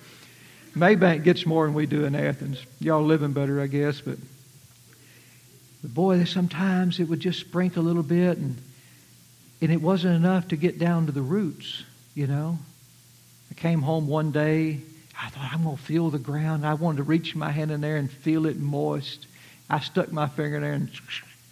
Mabank 0.77 1.25
gets 1.25 1.45
more 1.45 1.67
than 1.67 1.75
we 1.75 1.87
do 1.87 2.05
in 2.05 2.15
Athens. 2.15 2.65
Y'all 2.81 3.05
living 3.05 3.33
better, 3.33 3.61
I 3.61 3.67
guess, 3.67 4.01
but, 4.01 4.19
but 5.83 5.95
boy, 5.95 6.25
sometimes 6.25 7.01
it 7.01 7.05
would 7.05 7.21
just 7.21 7.41
sprinkle 7.41 7.83
a 7.83 7.85
little 7.85 8.03
bit 8.03 8.39
and 8.39 8.57
and 9.63 9.71
it 9.71 9.81
wasn't 9.81 10.17
enough 10.17 10.49
to 10.49 10.57
get 10.57 10.81
down 10.81 11.07
to 11.07 11.13
the 11.13 11.23
roots, 11.23 11.85
you 12.17 12.27
know. 12.27 12.59
I 13.49 13.55
came 13.55 13.81
home 13.81 14.09
one 14.09 14.33
day. 14.33 14.81
I 15.21 15.29
thought, 15.29 15.51
I'm 15.53 15.63
going 15.63 15.77
to 15.77 15.83
feel 15.83 16.11
the 16.11 16.19
ground. 16.19 16.67
I 16.67 16.75
wanted 16.75 16.97
to 16.97 17.03
reach 17.05 17.37
my 17.37 17.53
hand 17.53 17.71
in 17.71 17.81
there 17.81 17.97
and 17.97 18.11
feel 18.11 18.47
it 18.47 18.59
moist. 18.59 19.29
I 19.71 19.79
stuck 19.79 20.11
my 20.11 20.27
finger 20.27 20.57
in 20.57 20.63
there 20.63 20.73
and 20.73 20.91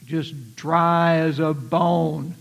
just 0.06 0.56
dry 0.56 1.18
as 1.18 1.38
a 1.38 1.54
bone. 1.54 2.34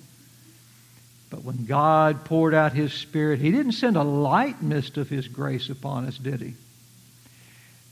But 1.29 1.43
when 1.43 1.65
God 1.65 2.25
poured 2.25 2.53
out 2.53 2.73
His 2.73 2.93
Spirit, 2.93 3.39
He 3.39 3.51
didn't 3.51 3.73
send 3.73 3.97
a 3.97 4.03
light 4.03 4.61
mist 4.61 4.97
of 4.97 5.09
His 5.09 5.27
grace 5.27 5.69
upon 5.69 6.05
us, 6.05 6.17
did 6.17 6.41
He? 6.41 6.53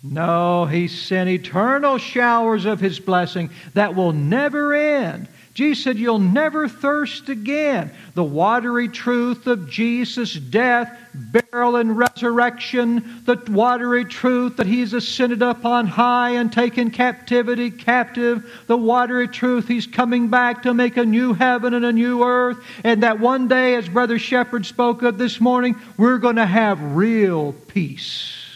No, 0.04 0.66
He 0.66 0.88
sent 0.88 1.30
eternal 1.30 1.98
showers 1.98 2.66
of 2.66 2.80
His 2.80 3.00
blessing 3.00 3.50
that 3.74 3.96
will 3.96 4.14
never 4.14 4.74
end. 4.74 5.28
Jesus 5.58 5.86
said, 5.86 5.98
You'll 5.98 6.20
never 6.20 6.68
thirst 6.68 7.30
again. 7.30 7.92
The 8.14 8.24
watery 8.24 8.88
truth 8.88 9.48
of 9.48 9.68
Jesus' 9.68 10.36
death, 10.36 10.96
burial, 11.16 11.78
and 11.78 11.98
resurrection, 11.98 13.24
the 13.26 13.42
watery 13.50 14.06
truth 14.06 14.58
that 14.58 14.68
He's 14.68 14.94
ascended 14.94 15.42
up 15.42 15.66
on 15.66 15.88
high 15.88 16.36
and 16.36 16.54
taken 16.54 16.92
captivity 16.92 17.72
captive, 17.72 18.48
the 18.68 18.78
watery 18.78 19.28
truth 19.28 19.68
He's 19.68 19.88
coming 19.88 20.28
back 20.28 20.62
to 20.62 20.76
make 20.76 20.96
a 20.96 21.04
new 21.04 21.34
heaven 21.34 21.74
and 21.74 21.86
a 21.86 21.92
new 21.92 22.24
earth, 22.24 22.64
and 22.84 23.02
that 23.02 23.20
one 23.20 23.48
day, 23.48 23.74
as 23.74 23.90
Brother 23.90 24.20
Shepherd 24.20 24.64
spoke 24.64 25.02
of 25.02 25.18
this 25.18 25.42
morning, 25.42 25.76
we're 25.98 26.20
going 26.20 26.36
to 26.36 26.46
have 26.46 26.96
real 26.96 27.54
peace. 27.54 28.47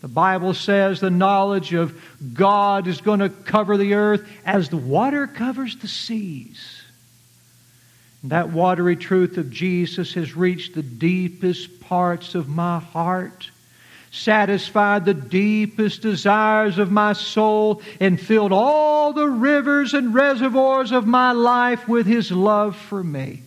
The 0.00 0.08
Bible 0.08 0.54
says 0.54 1.00
the 1.00 1.10
knowledge 1.10 1.74
of 1.74 2.00
God 2.34 2.86
is 2.86 3.00
going 3.00 3.20
to 3.20 3.28
cover 3.28 3.76
the 3.76 3.94
earth 3.94 4.28
as 4.44 4.68
the 4.68 4.76
water 4.76 5.26
covers 5.26 5.76
the 5.76 5.88
seas. 5.88 6.82
And 8.22 8.30
that 8.30 8.50
watery 8.50 8.96
truth 8.96 9.38
of 9.38 9.50
Jesus 9.50 10.14
has 10.14 10.36
reached 10.36 10.74
the 10.74 10.82
deepest 10.82 11.80
parts 11.80 12.34
of 12.34 12.48
my 12.48 12.78
heart, 12.78 13.50
satisfied 14.12 15.04
the 15.04 15.14
deepest 15.14 16.02
desires 16.02 16.78
of 16.78 16.92
my 16.92 17.12
soul, 17.12 17.82
and 17.98 18.20
filled 18.20 18.52
all 18.52 19.12
the 19.12 19.28
rivers 19.28 19.94
and 19.94 20.14
reservoirs 20.14 20.92
of 20.92 21.06
my 21.06 21.32
life 21.32 21.88
with 21.88 22.06
His 22.06 22.30
love 22.30 22.76
for 22.76 23.02
me. 23.02 23.42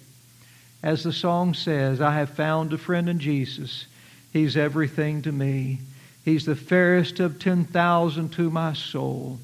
As 0.83 1.03
the 1.03 1.13
song 1.13 1.53
says, 1.53 2.01
I 2.01 2.15
have 2.15 2.31
found 2.31 2.73
a 2.73 2.77
friend 2.77 3.07
in 3.07 3.19
Jesus. 3.19 3.85
He's 4.33 4.57
everything 4.57 5.21
to 5.23 5.31
me. 5.31 5.79
He's 6.23 6.45
the 6.45 6.55
fairest 6.55 7.19
of 7.19 7.39
10,000 7.39 8.29
to 8.29 8.49
my 8.49 8.73
soul, 8.73 9.39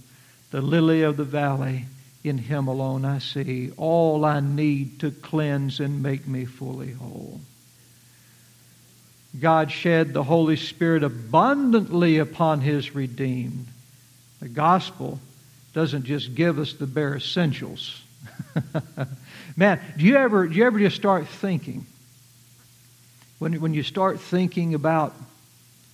the 0.52 0.62
lily 0.62 1.02
of 1.02 1.18
the 1.18 1.24
valley. 1.24 1.86
In 2.24 2.38
him 2.38 2.68
alone 2.68 3.06
I 3.06 3.20
see 3.20 3.72
all 3.78 4.26
I 4.26 4.42
need 4.42 5.00
to 5.00 5.12
cleanse 5.12 5.80
and 5.80 6.04
make 6.04 6.28
me 6.28 6.46
fully 6.46 6.92
whole. 6.92 7.40
God 9.40 9.72
shed 9.72 10.14
the 10.14 10.24
Holy 10.24 10.56
Spirit 10.56 11.04
abundantly 11.04 12.18
upon 12.18 12.62
his 12.62 12.96
redeemed. 12.96 13.68
The 14.40 14.50
gospel 14.50 15.20
doesn't 15.74 16.04
just 16.04 16.36
give 16.36 16.60
us 16.60 16.74
the 16.74 16.88
bare 16.88 17.16
essentials. 17.16 18.02
Man, 19.56 19.80
do 19.96 20.06
you 20.06 20.16
ever 20.16 20.48
do 20.48 20.56
you 20.56 20.66
ever 20.66 20.80
just 20.80 20.96
start 20.96 21.28
thinking 21.28 21.86
when 23.40 23.62
when 23.62 23.74
you 23.74 23.84
start 23.84 24.20
thinking 24.20 24.74
about 24.74 25.16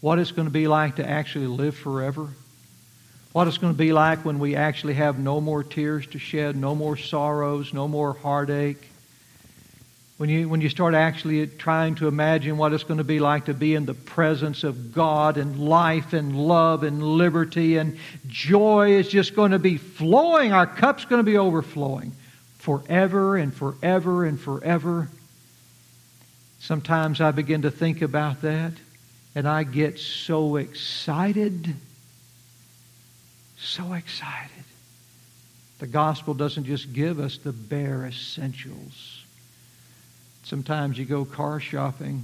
what 0.04 0.20
it's 0.20 0.34
going 0.34 0.50
to 0.50 0.52
be 0.52 0.68
like 0.68 0.98
to 0.98 1.10
actually 1.10 1.48
live 1.48 1.78
forever, 1.78 2.28
what 3.32 3.48
it's 3.48 3.58
going 3.58 3.72
to 3.72 3.78
be 3.78 3.94
like 3.94 4.26
when 4.26 4.38
we 4.38 4.54
actually 4.54 4.96
have 4.96 5.18
no 5.18 5.39
more 5.39 5.63
tears 5.63 6.06
to 6.06 6.20
shed, 6.20 6.58
no 6.58 6.76
more 6.76 6.98
sorrows, 6.98 7.74
no 7.74 7.88
more 7.88 8.12
heartache. 8.12 8.86
When 10.18 10.30
you, 10.30 10.50
when 10.50 10.60
you 10.60 10.68
start 10.68 10.94
actually 10.94 11.48
trying 11.48 11.96
to 11.96 12.10
imagine 12.10 12.58
what 12.58 12.74
it's 12.74 12.84
going 12.84 12.98
to 12.98 13.06
be 13.06 13.22
like 13.22 13.46
to 13.46 13.54
be 13.54 13.76
in 13.76 13.86
the 13.86 13.94
presence 13.94 14.66
of 14.66 14.94
God 14.94 15.38
and 15.38 15.58
life 15.58 16.12
and 16.12 16.36
love 16.36 16.84
and 16.84 17.02
liberty 17.02 17.78
and 17.78 17.98
joy 18.28 18.96
is 18.96 19.08
just 19.08 19.34
going 19.38 19.52
to 19.52 19.60
be 19.60 19.78
flowing. 19.78 20.52
Our 20.52 20.68
cup's 20.68 21.06
going 21.06 21.22
to 21.22 21.32
be 21.32 21.38
overflowing 21.38 22.12
forever 22.58 23.38
and 23.38 23.54
forever 23.54 24.26
and 24.26 24.38
forever. 24.38 25.08
Sometimes 26.60 27.22
I 27.22 27.32
begin 27.32 27.62
to 27.62 27.72
think 27.72 28.02
about 28.02 28.42
that. 28.42 28.74
And 29.36 29.48
I 29.48 29.63
get 29.63 30.00
so 30.00 30.58
excited. 30.58 31.74
So 33.58 33.93
excited. 33.93 34.52
The 35.80 35.88
gospel 35.88 36.34
doesn't 36.34 36.65
just 36.65 36.93
give 36.93 37.19
us 37.19 37.38
the 37.38 37.52
bare 37.52 38.06
essentials. 38.06 39.24
Sometimes 40.43 40.98
you 40.98 41.06
go 41.06 41.26
car 41.26 41.60
shopping. 41.60 42.24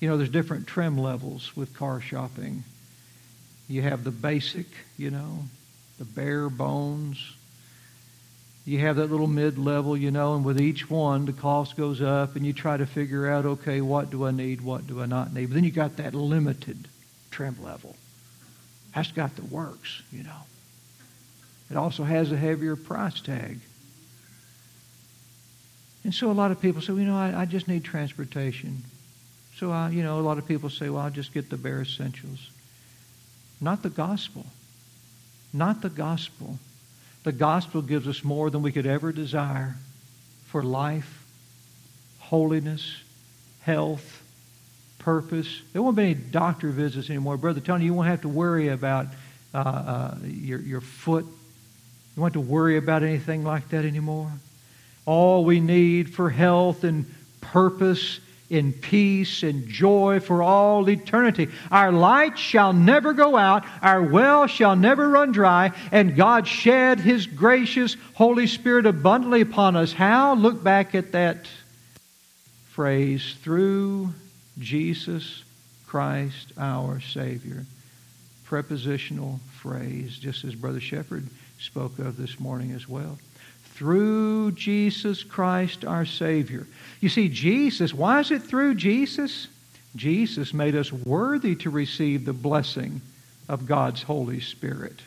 You 0.00 0.08
know, 0.08 0.16
there's 0.16 0.30
different 0.30 0.66
trim 0.66 0.98
levels 0.98 1.56
with 1.56 1.74
car 1.74 2.00
shopping. 2.00 2.64
You 3.68 3.82
have 3.82 4.04
the 4.04 4.10
basic, 4.10 4.66
you 4.98 5.10
know, 5.10 5.44
the 5.98 6.04
bare 6.04 6.48
bones. 6.48 7.18
You 8.66 8.78
have 8.80 8.96
that 8.96 9.10
little 9.10 9.26
mid 9.26 9.58
level, 9.58 9.96
you 9.96 10.10
know, 10.10 10.34
and 10.34 10.44
with 10.44 10.60
each 10.60 10.88
one, 10.90 11.24
the 11.24 11.32
cost 11.32 11.76
goes 11.76 12.00
up, 12.02 12.36
and 12.36 12.46
you 12.46 12.52
try 12.52 12.76
to 12.76 12.86
figure 12.86 13.28
out, 13.28 13.46
okay, 13.46 13.80
what 13.80 14.10
do 14.10 14.26
I 14.26 14.30
need, 14.30 14.60
what 14.60 14.86
do 14.86 15.00
I 15.00 15.06
not 15.06 15.32
need? 15.32 15.46
But 15.46 15.54
then 15.54 15.64
you 15.64 15.70
got 15.70 15.96
that 15.96 16.14
limited 16.14 16.88
trim 17.30 17.56
level. 17.62 17.96
That's 18.94 19.12
got 19.12 19.34
the 19.36 19.44
works, 19.44 20.02
you 20.12 20.22
know. 20.22 20.42
It 21.70 21.76
also 21.76 22.02
has 22.02 22.32
a 22.32 22.36
heavier 22.36 22.76
price 22.76 23.20
tag. 23.20 23.60
And 26.04 26.14
so 26.14 26.30
a 26.30 26.32
lot 26.32 26.50
of 26.50 26.60
people 26.60 26.82
say, 26.82 26.92
well, 26.92 27.00
you 27.00 27.06
know, 27.06 27.16
I, 27.16 27.42
I 27.42 27.44
just 27.44 27.68
need 27.68 27.84
transportation. 27.84 28.82
So, 29.56 29.70
I, 29.70 29.90
you 29.90 30.02
know, 30.02 30.18
a 30.18 30.22
lot 30.22 30.38
of 30.38 30.46
people 30.46 30.70
say, 30.70 30.88
well, 30.88 31.02
I'll 31.02 31.10
just 31.10 31.32
get 31.32 31.50
the 31.50 31.56
bare 31.56 31.82
essentials. 31.82 32.50
Not 33.60 33.82
the 33.82 33.90
gospel. 33.90 34.46
Not 35.52 35.82
the 35.82 35.90
gospel. 35.90 36.58
The 37.22 37.32
gospel 37.32 37.82
gives 37.82 38.08
us 38.08 38.24
more 38.24 38.50
than 38.50 38.62
we 38.62 38.72
could 38.72 38.86
ever 38.86 39.12
desire 39.12 39.76
for 40.46 40.62
life, 40.62 41.24
holiness, 42.18 42.96
health, 43.62 44.22
purpose. 44.98 45.62
There 45.72 45.82
won't 45.82 45.96
be 45.96 46.02
any 46.04 46.14
doctor 46.14 46.70
visits 46.70 47.10
anymore. 47.10 47.36
Brother 47.36 47.60
Tony, 47.60 47.84
you 47.84 47.94
won't 47.94 48.08
have 48.08 48.22
to 48.22 48.28
worry 48.28 48.68
about 48.68 49.06
uh, 49.52 49.58
uh, 49.58 50.14
your, 50.24 50.60
your 50.60 50.80
foot. 50.80 51.24
You 51.24 52.22
won't 52.22 52.34
have 52.34 52.42
to 52.42 52.48
worry 52.48 52.76
about 52.76 53.02
anything 53.02 53.44
like 53.44 53.68
that 53.70 53.84
anymore. 53.84 54.30
All 55.06 55.44
we 55.44 55.60
need 55.60 56.14
for 56.14 56.30
health 56.30 56.84
and 56.84 57.12
purpose 57.40 58.20
in 58.50 58.72
peace 58.72 59.44
and 59.44 59.68
joy 59.68 60.18
for 60.18 60.42
all 60.42 60.90
eternity. 60.90 61.48
Our 61.70 61.92
light 61.92 62.36
shall 62.36 62.72
never 62.72 63.12
go 63.12 63.36
out, 63.36 63.64
our 63.80 64.02
well 64.02 64.48
shall 64.48 64.74
never 64.76 65.08
run 65.08 65.30
dry, 65.32 65.72
and 65.92 66.16
God 66.16 66.46
shed 66.46 66.98
His 66.98 67.26
gracious 67.26 67.96
Holy 68.14 68.48
Spirit 68.48 68.84
abundantly 68.86 69.40
upon 69.40 69.76
us. 69.76 69.92
How? 69.92 70.34
Look 70.34 70.62
back 70.62 70.94
at 70.96 71.12
that 71.12 71.46
phrase 72.70 73.36
through 73.42 74.10
Jesus 74.58 75.44
Christ 75.86 76.52
our 76.58 77.00
Savior. 77.00 77.64
Prepositional 78.44 79.38
phrase, 79.52 80.18
just 80.18 80.44
as 80.44 80.56
Brother 80.56 80.80
Shepherd 80.80 81.28
spoke 81.60 82.00
of 82.00 82.16
this 82.16 82.40
morning 82.40 82.72
as 82.72 82.88
well 82.88 83.16
through 83.80 84.52
Jesus 84.52 85.24
Christ 85.24 85.86
our 85.86 86.04
Savior. 86.04 86.66
You 87.00 87.08
see, 87.08 87.30
Jesus, 87.30 87.94
why 87.94 88.20
is 88.20 88.30
it 88.30 88.42
through 88.42 88.74
Jesus? 88.74 89.48
Jesus 89.96 90.52
made 90.52 90.76
us 90.76 90.92
worthy 90.92 91.54
to 91.56 91.70
receive 91.70 92.26
the 92.26 92.34
blessing 92.34 93.00
of 93.48 93.66
God's 93.66 94.02
Holy 94.02 94.40
Spirit. 94.40 95.00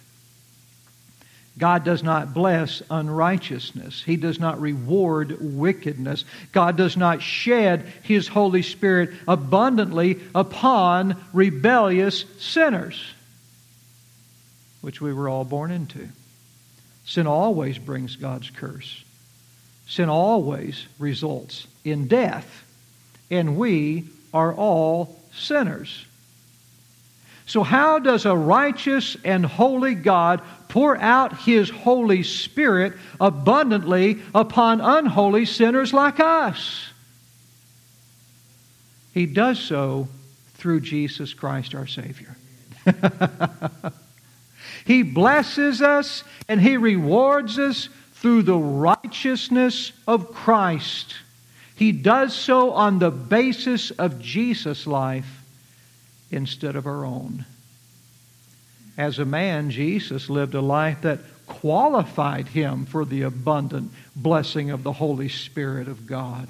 God 1.55 1.83
does 1.83 2.01
not 2.01 2.33
bless 2.33 2.81
unrighteousness. 2.89 4.01
He 4.01 4.15
does 4.15 4.39
not 4.39 4.59
reward 4.59 5.37
wickedness. 5.39 6.25
God 6.51 6.75
does 6.75 6.97
not 6.97 7.21
shed 7.21 7.85
His 8.01 8.27
Holy 8.27 8.63
Spirit 8.63 9.11
abundantly 9.27 10.19
upon 10.33 11.23
rebellious 11.31 12.25
sinners, 12.39 13.05
which 14.81 14.99
we 14.99 15.13
were 15.13 15.29
all 15.29 15.45
born 15.45 15.69
into. 15.69 16.09
Sin 17.05 17.27
always 17.27 17.77
brings 17.77 18.15
God's 18.15 18.49
curse. 18.49 19.03
Sin 19.87 20.09
always 20.09 20.87
results 20.99 21.67
in 21.83 22.07
death. 22.07 22.63
And 23.29 23.57
we 23.57 24.05
are 24.33 24.53
all 24.53 25.19
sinners. 25.33 26.05
So, 27.45 27.63
how 27.63 27.99
does 27.99 28.25
a 28.25 28.35
righteous 28.35 29.17
and 29.23 29.45
holy 29.45 29.95
God 29.95 30.41
pour 30.69 30.97
out 30.97 31.37
His 31.41 31.69
Holy 31.69 32.23
Spirit 32.23 32.93
abundantly 33.19 34.21
upon 34.33 34.79
unholy 34.79 35.45
sinners 35.45 35.93
like 35.93 36.19
us? 36.21 36.87
He 39.13 39.25
does 39.25 39.59
so 39.59 40.07
through 40.55 40.79
Jesus 40.81 41.33
Christ 41.33 41.75
our 41.75 41.85
Savior. 41.85 42.35
He 44.85 45.03
blesses 45.03 45.81
us 45.81 46.23
and 46.47 46.61
He 46.61 46.77
rewards 46.77 47.57
us 47.59 47.89
through 48.15 48.43
the 48.43 48.57
righteousness 48.57 49.91
of 50.07 50.33
Christ. 50.33 51.15
He 51.75 51.91
does 51.91 52.33
so 52.33 52.71
on 52.71 52.99
the 52.99 53.11
basis 53.11 53.91
of 53.91 54.21
Jesus' 54.21 54.87
life 54.87 55.43
instead 56.31 56.75
of 56.75 56.87
our 56.87 57.05
own. 57.05 57.45
As 58.97 59.19
a 59.19 59.25
man, 59.25 59.71
Jesus 59.71 60.29
lived 60.29 60.53
a 60.53 60.61
life 60.61 61.01
that 61.01 61.19
qualified 61.45 62.47
him 62.47 62.85
for 62.85 63.05
the 63.05 63.23
abundant 63.23 63.91
blessing 64.15 64.69
of 64.69 64.83
the 64.83 64.93
Holy 64.93 65.29
Spirit 65.29 65.87
of 65.87 66.05
God. 66.05 66.47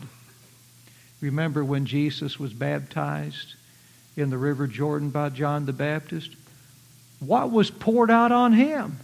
Remember 1.22 1.64
when 1.64 1.86
Jesus 1.86 2.38
was 2.38 2.54
baptized 2.54 3.56
in 4.18 4.30
the 4.30 4.38
River 4.38 4.68
Jordan 4.68 5.10
by 5.10 5.30
John 5.30 5.66
the 5.66 5.74
Baptist? 5.74 6.36
What 7.28 7.52
was 7.52 7.70
poured 7.70 8.12
out 8.12 8.32
on 8.32 8.54
him? 8.54 8.98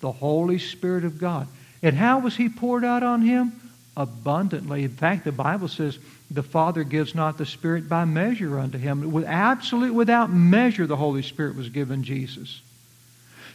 The 0.00 0.12
Holy 0.12 0.58
Spirit 0.58 1.04
of 1.04 1.18
God. 1.18 1.48
And 1.82 1.96
how 1.96 2.20
was 2.20 2.36
he 2.36 2.48
poured 2.48 2.84
out 2.84 3.02
on 3.02 3.22
him? 3.22 3.52
Abundantly. 3.96 4.84
In 4.84 4.90
fact, 4.90 5.24
the 5.24 5.32
Bible 5.32 5.68
says 5.68 5.98
the 6.30 6.42
Father 6.42 6.84
gives 6.84 7.14
not 7.14 7.38
the 7.38 7.46
Spirit 7.46 7.88
by 7.88 8.04
measure 8.04 8.58
unto 8.58 8.78
him. 8.78 9.12
With 9.12 9.24
absolute, 9.24 9.92
without 9.92 10.30
measure, 10.30 10.86
the 10.86 10.96
Holy 10.96 11.22
Spirit 11.22 11.56
was 11.56 11.68
given 11.68 12.04
Jesus. 12.04 12.62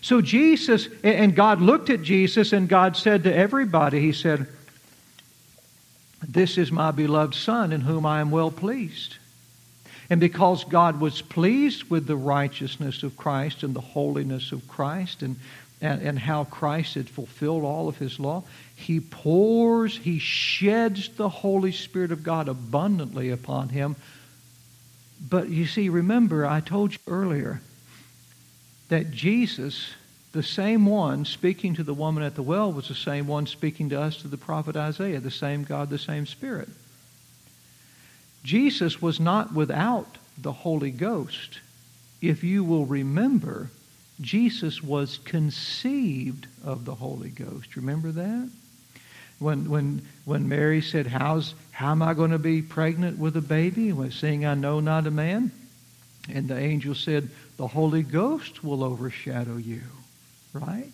So 0.02 0.22
Jesus, 0.22 0.88
and 1.04 1.36
God 1.36 1.60
looked 1.62 1.90
at 1.90 2.04
Jesus, 2.04 2.54
and 2.54 2.70
God 2.70 2.96
said 2.96 3.24
to 3.24 3.34
everybody, 3.36 4.00
He 4.00 4.14
said, 4.14 4.48
This 6.28 6.58
is 6.58 6.72
my 6.72 6.92
beloved 6.92 7.34
Son 7.34 7.72
in 7.74 7.82
whom 7.82 8.06
I 8.06 8.22
am 8.22 8.30
well 8.30 8.52
pleased. 8.52 9.16
And 10.10 10.20
because 10.20 10.64
God 10.64 11.00
was 11.00 11.22
pleased 11.22 11.90
with 11.90 12.08
the 12.08 12.16
righteousness 12.16 13.04
of 13.04 13.18
Christ 13.18 13.64
and 13.64 13.74
the 13.74 13.82
holiness 13.82 14.52
of 14.52 14.68
Christ 14.68 15.22
and, 15.22 15.36
and, 15.82 16.02
and 16.02 16.18
how 16.18 16.46
Christ 16.46 16.96
had 16.96 17.10
fulfilled 17.10 17.64
all 17.64 17.90
of 17.90 17.98
his 17.98 18.20
law, 18.20 18.44
he 18.76 19.00
pours, 19.02 19.98
he 19.98 20.20
sheds 20.20 21.10
the 21.10 21.30
Holy 21.30 21.74
Spirit 21.74 22.12
of 22.12 22.24
God 22.24 22.48
abundantly 22.48 23.32
upon 23.32 23.70
him. 23.70 23.96
But 25.30 25.50
you 25.50 25.66
see, 25.66 25.90
remember, 25.90 26.46
I 26.46 26.62
told 26.62 26.94
you 26.94 27.00
earlier 27.08 27.62
that 28.88 29.12
Jesus, 29.12 29.90
the 30.32 30.44
same 30.44 30.86
one 30.86 31.26
speaking 31.26 31.76
to 31.76 31.84
the 31.84 31.94
woman 31.94 32.24
at 32.24 32.36
the 32.36 32.44
well, 32.44 32.72
was 32.72 32.88
the 32.88 32.96
same 32.96 33.28
one 33.28 33.46
speaking 33.46 33.90
to 33.90 34.00
us 34.00 34.18
to 34.22 34.30
the 34.30 34.38
prophet 34.38 34.78
Isaiah, 34.78 35.20
the 35.20 35.32
same 35.32 35.64
God, 35.64 35.90
the 35.90 35.98
same 35.98 36.26
Spirit. 36.26 36.70
Jesus 38.48 39.02
was 39.02 39.20
not 39.20 39.54
without 39.54 40.18
the 40.38 40.54
Holy 40.54 40.90
Ghost. 40.90 41.60
If 42.22 42.46
you 42.46 42.64
will 42.64 42.86
remember, 42.86 43.70
Jesus 44.22 44.82
was 44.82 45.18
conceived 45.18 46.48
of 46.64 46.86
the 46.86 46.96
Holy 46.96 47.28
Ghost. 47.28 47.76
Remember 47.76 48.10
that? 48.14 48.50
When, 49.40 49.70
when, 49.70 50.02
when 50.24 50.48
Mary 50.48 50.82
said, 50.82 51.08
How's, 51.08 51.56
How 51.72 51.92
am 51.92 52.02
I 52.02 52.14
going 52.14 52.32
to 52.32 52.40
be 52.40 52.62
pregnant 52.62 53.20
with 53.20 53.36
a 53.36 53.42
baby? 53.42 53.92
When 53.92 54.12
saying, 54.12 54.46
I 54.46 54.54
know 54.54 54.80
not 54.80 55.08
a 55.08 55.12
man. 55.12 55.52
And 56.30 56.48
the 56.48 56.58
angel 56.58 56.96
said, 56.96 57.30
The 57.58 57.68
Holy 57.68 58.02
Ghost 58.02 58.64
will 58.64 58.82
overshadow 58.82 59.58
you. 59.58 59.82
Right? 60.54 60.94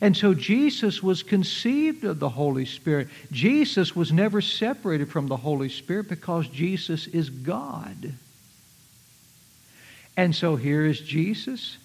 And 0.00 0.16
so 0.16 0.34
Jesus 0.34 1.02
was 1.02 1.22
conceived 1.22 2.04
of 2.04 2.18
the 2.18 2.28
Holy 2.28 2.66
Spirit. 2.66 3.08
Jesus 3.30 3.94
was 3.94 4.12
never 4.12 4.40
separated 4.40 5.10
from 5.10 5.28
the 5.28 5.36
Holy 5.36 5.68
Spirit 5.68 6.08
because 6.08 6.48
Jesus 6.48 7.06
is 7.06 7.30
God. 7.30 8.14
And 10.16 10.34
so 10.34 10.56
here 10.56 10.84
is 10.84 11.00
Jesus. 11.00 11.78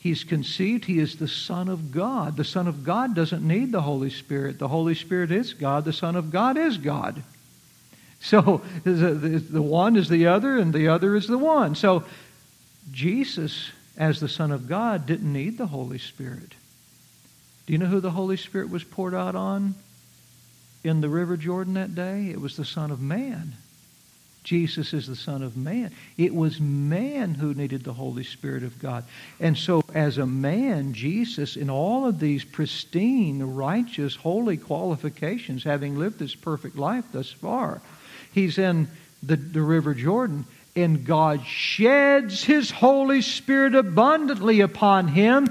He's 0.00 0.24
conceived. 0.24 0.84
He 0.84 0.98
is 0.98 1.16
the 1.16 1.28
Son 1.28 1.68
of 1.68 1.90
God. 1.90 2.36
The 2.36 2.44
Son 2.44 2.68
of 2.68 2.84
God 2.84 3.14
doesn't 3.14 3.46
need 3.46 3.72
the 3.72 3.80
Holy 3.80 4.10
Spirit. 4.10 4.58
The 4.58 4.68
Holy 4.68 4.94
Spirit 4.94 5.30
is 5.30 5.54
God. 5.54 5.84
The 5.84 5.94
Son 5.94 6.16
of 6.16 6.30
God 6.30 6.58
is 6.58 6.76
God. 6.76 7.22
So 8.20 8.62
the 8.84 9.62
one 9.62 9.96
is 9.96 10.08
the 10.08 10.26
other, 10.26 10.58
and 10.58 10.72
the 10.72 10.88
other 10.88 11.16
is 11.16 11.26
the 11.26 11.38
one. 11.38 11.74
So 11.74 12.04
Jesus, 12.90 13.70
as 13.96 14.20
the 14.20 14.28
Son 14.28 14.50
of 14.50 14.68
God, 14.68 15.06
didn't 15.06 15.32
need 15.32 15.56
the 15.56 15.66
Holy 15.66 15.98
Spirit. 15.98 16.52
Do 17.66 17.72
you 17.72 17.78
know 17.78 17.86
who 17.86 18.00
the 18.00 18.10
Holy 18.10 18.36
Spirit 18.36 18.70
was 18.70 18.84
poured 18.84 19.14
out 19.14 19.34
on 19.34 19.74
in 20.82 21.00
the 21.00 21.08
River 21.08 21.36
Jordan 21.36 21.74
that 21.74 21.94
day? 21.94 22.28
It 22.30 22.40
was 22.40 22.56
the 22.56 22.64
Son 22.64 22.90
of 22.90 23.00
Man. 23.00 23.54
Jesus 24.44 24.92
is 24.92 25.06
the 25.06 25.16
Son 25.16 25.42
of 25.42 25.56
Man. 25.56 25.90
It 26.18 26.34
was 26.34 26.60
man 26.60 27.34
who 27.34 27.54
needed 27.54 27.82
the 27.82 27.94
Holy 27.94 28.24
Spirit 28.24 28.62
of 28.62 28.78
God. 28.78 29.04
And 29.40 29.56
so, 29.56 29.82
as 29.94 30.18
a 30.18 30.26
man, 30.26 30.92
Jesus, 30.92 31.56
in 31.56 31.70
all 31.70 32.06
of 32.06 32.20
these 32.20 32.44
pristine, 32.44 33.42
righteous, 33.42 34.14
holy 34.14 34.58
qualifications, 34.58 35.64
having 35.64 35.98
lived 35.98 36.18
this 36.18 36.34
perfect 36.34 36.76
life 36.76 37.06
thus 37.10 37.30
far, 37.30 37.80
he's 38.32 38.58
in 38.58 38.88
the, 39.22 39.36
the 39.36 39.62
River 39.62 39.94
Jordan, 39.94 40.44
and 40.76 41.06
God 41.06 41.46
sheds 41.46 42.44
his 42.44 42.70
Holy 42.70 43.22
Spirit 43.22 43.74
abundantly 43.74 44.60
upon 44.60 45.08
him. 45.08 45.50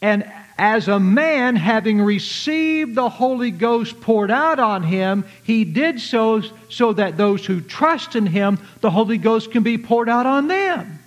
And 0.00 0.30
as 0.58 0.88
a 0.88 0.98
man 0.98 1.54
having 1.54 2.00
received 2.00 2.96
the 2.96 3.08
Holy 3.08 3.52
Ghost 3.52 4.00
poured 4.00 4.30
out 4.30 4.58
on 4.58 4.82
him, 4.82 5.24
he 5.44 5.64
did 5.64 6.00
so 6.00 6.42
so 6.68 6.92
that 6.94 7.16
those 7.16 7.46
who 7.46 7.60
trust 7.60 8.16
in 8.16 8.26
him, 8.26 8.58
the 8.80 8.90
Holy 8.90 9.18
Ghost 9.18 9.52
can 9.52 9.62
be 9.62 9.78
poured 9.78 10.08
out 10.08 10.26
on 10.26 10.48
them. 10.48 10.98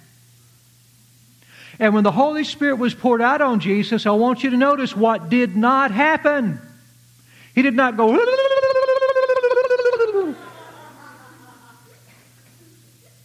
And 1.79 1.93
when 1.93 2.03
the 2.03 2.11
Holy 2.11 2.45
Spirit 2.45 2.75
was 2.75 2.93
poured 2.93 3.21
out 3.21 3.41
on 3.41 3.59
Jesus, 3.59 4.05
I 4.05 4.11
want 4.11 4.43
you 4.43 4.51
to 4.51 4.57
notice 4.57 4.95
what 4.95 5.29
did 5.29 5.55
not 5.55 5.91
happen. 5.91 6.61
He 7.53 7.61
did 7.61 7.75
not 7.75 7.97
go. 7.97 8.17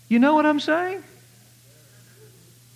You 0.09 0.21
know 0.21 0.35
what 0.35 0.47
I'm 0.47 0.61
saying? 0.61 1.03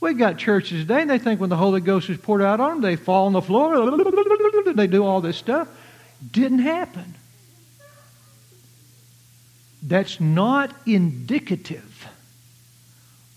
We 0.01 0.15
got 0.15 0.39
churches 0.39 0.83
today, 0.83 1.03
and 1.03 1.11
they 1.11 1.19
think 1.19 1.41
when 1.41 1.51
the 1.51 1.57
Holy 1.57 1.83
Ghost 1.83 2.09
is 2.09 2.17
poured 2.17 2.41
out 2.41 2.59
on 2.59 2.71
them, 2.71 2.81
they 2.81 2.97
fall 2.97 3.27
on 3.27 3.35
the 3.35 3.43
floor, 3.43 4.73
they 4.75 4.87
do 4.87 5.05
all 5.05 5.21
this 5.21 5.37
stuff. 5.37 5.69
Didn't 6.33 6.61
happen. 6.61 7.15
That's 9.83 10.19
not 10.21 10.75
indicative 10.87 12.09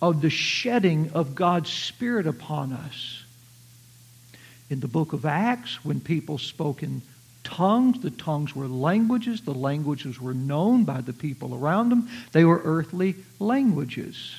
of 0.02 0.22
the 0.22 0.30
shedding 0.30 1.12
of 1.14 1.36
God's 1.36 1.72
Spirit 1.72 2.28
upon 2.28 2.74
us. 2.74 3.24
In 4.70 4.80
the 4.80 4.88
book 4.88 5.14
of 5.14 5.26
Acts, 5.26 5.84
when 5.84 6.00
people 6.00 6.38
spoke 6.38 6.82
in 6.82 7.02
tongues, 7.44 8.02
the 8.02 8.12
tongues 8.12 8.56
were 8.56 8.68
languages, 8.68 9.42
the 9.42 9.54
languages 9.54 10.20
were 10.20 10.34
known 10.34 10.86
by 10.86 11.02
the 11.02 11.14
people 11.14 11.56
around 11.56 11.90
them, 11.90 12.10
they 12.32 12.46
were 12.46 12.62
earthly 12.64 13.16
languages 13.40 14.34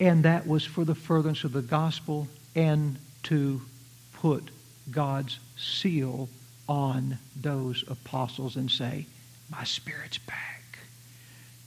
and 0.00 0.24
that 0.24 0.46
was 0.46 0.64
for 0.64 0.84
the 0.84 0.94
furtherance 0.94 1.44
of 1.44 1.52
the 1.52 1.62
gospel 1.62 2.26
and 2.56 2.96
to 3.24 3.60
put 4.14 4.50
God's 4.90 5.38
seal 5.58 6.28
on 6.68 7.18
those 7.36 7.84
apostles 7.86 8.56
and 8.56 8.70
say, 8.70 9.06
My 9.50 9.64
spirit's 9.64 10.18
back. 10.18 10.78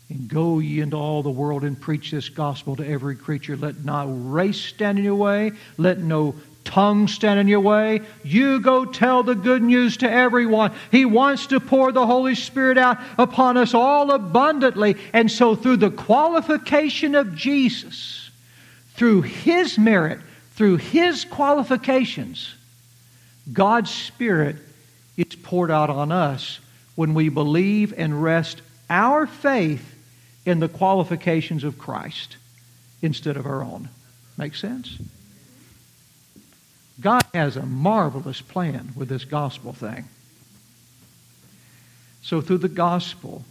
And 0.10 0.28
go 0.28 0.60
ye 0.60 0.82
into 0.82 0.98
all 0.98 1.24
the 1.24 1.30
world 1.30 1.64
and 1.64 1.80
preach 1.80 2.12
this 2.12 2.30
gospel 2.30 2.76
to 2.76 2.88
every 2.88 3.16
creature. 3.16 3.56
Let 3.56 3.86
no 3.86 4.08
race 4.08 4.60
stand 4.60 4.98
in 4.98 5.06
your 5.06 5.16
way. 5.16 5.52
Let 5.78 6.00
no 6.00 6.36
tongue 6.64 7.08
stand 7.08 7.40
in 7.40 7.48
your 7.48 7.60
way. 7.60 8.02
You 8.24 8.60
go 8.60 8.86
tell 8.86 9.24
the 9.24 9.36
good 9.36 9.62
news 9.62 9.98
to 9.98 10.12
everyone. 10.12 10.74
He 10.92 11.06
wants 11.06 11.48
to 11.48 11.60
pour 11.60 11.92
the 11.92 12.06
Holy 12.06 12.36
Spirit 12.36 12.78
out 12.78 13.00
upon 13.18 13.58
us 13.58 13.74
all 13.74 14.12
abundantly. 14.12 14.98
And 15.14 15.32
so, 15.32 15.56
through 15.56 15.78
the 15.78 15.92
qualification 15.92 17.16
of 17.16 17.36
Jesus, 17.36 18.23
through 18.94 19.24
His 19.24 19.78
merit, 19.78 20.20
through 20.52 20.78
His 20.78 21.26
qualifications, 21.26 22.54
God's 23.52 23.92
Spirit 23.92 24.58
is 25.18 25.36
poured 25.36 25.72
out 25.72 25.90
on 25.90 26.12
us 26.12 26.60
when 26.96 27.14
we 27.14 27.30
believe 27.30 27.94
and 27.98 28.24
rest 28.24 28.62
our 28.90 29.26
faith 29.26 29.96
in 30.46 30.60
the 30.60 30.70
qualifications 30.70 31.64
of 31.64 31.78
Christ 31.78 32.38
instead 33.02 33.38
of 33.38 33.46
our 33.46 33.64
own. 33.64 33.90
Make 34.38 34.56
sense? 34.56 34.98
God 37.00 37.24
has 37.34 37.58
a 37.58 37.66
marvelous 37.66 38.42
plan 38.42 38.94
with 38.96 39.10
this 39.10 39.26
gospel 39.26 39.74
thing. 39.74 40.08
So, 42.22 42.40
through 42.40 42.60
the 42.60 42.70
gospel, 42.70 43.44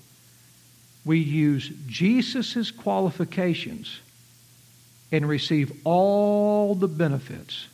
we 1.04 1.18
use 1.18 1.70
Jesus' 1.86 2.70
qualifications 2.70 4.00
and 5.12 5.28
receive 5.28 5.70
all 5.84 6.74
the 6.74 6.88
benefits 6.88 7.68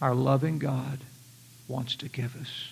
our 0.00 0.14
loving 0.14 0.58
God 0.58 1.00
wants 1.68 1.96
to 1.96 2.08
give 2.08 2.40
us. 2.40 2.68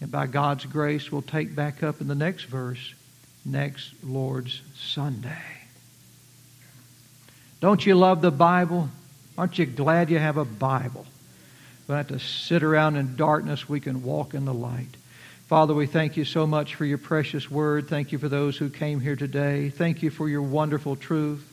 And 0.00 0.10
by 0.10 0.26
God's 0.26 0.64
grace, 0.64 1.12
we'll 1.12 1.22
take 1.22 1.54
back 1.54 1.82
up 1.82 2.00
in 2.00 2.08
the 2.08 2.14
next 2.14 2.44
verse, 2.44 2.94
next 3.44 3.92
Lord's 4.02 4.62
Sunday. 4.76 5.36
Don't 7.60 7.84
you 7.84 7.94
love 7.96 8.22
the 8.22 8.30
Bible? 8.30 8.88
Aren't 9.36 9.58
you 9.58 9.66
glad 9.66 10.10
you 10.10 10.18
have 10.18 10.36
a 10.36 10.44
Bible? 10.44 11.06
We 11.86 11.92
don't 11.92 12.08
have 12.08 12.18
to 12.18 12.24
sit 12.24 12.62
around 12.62 12.96
in 12.96 13.16
darkness. 13.16 13.68
We 13.68 13.80
can 13.80 14.02
walk 14.02 14.34
in 14.34 14.44
the 14.44 14.54
light. 14.54 14.96
Father, 15.48 15.74
we 15.74 15.86
thank 15.86 16.16
you 16.16 16.24
so 16.24 16.46
much 16.46 16.76
for 16.76 16.84
your 16.84 16.98
precious 16.98 17.50
word. 17.50 17.88
Thank 17.88 18.10
you 18.12 18.18
for 18.18 18.28
those 18.28 18.56
who 18.56 18.70
came 18.70 19.00
here 19.00 19.16
today. 19.16 19.70
Thank 19.70 20.02
you 20.02 20.10
for 20.10 20.28
your 20.28 20.42
wonderful 20.42 20.96
truth 20.96 21.51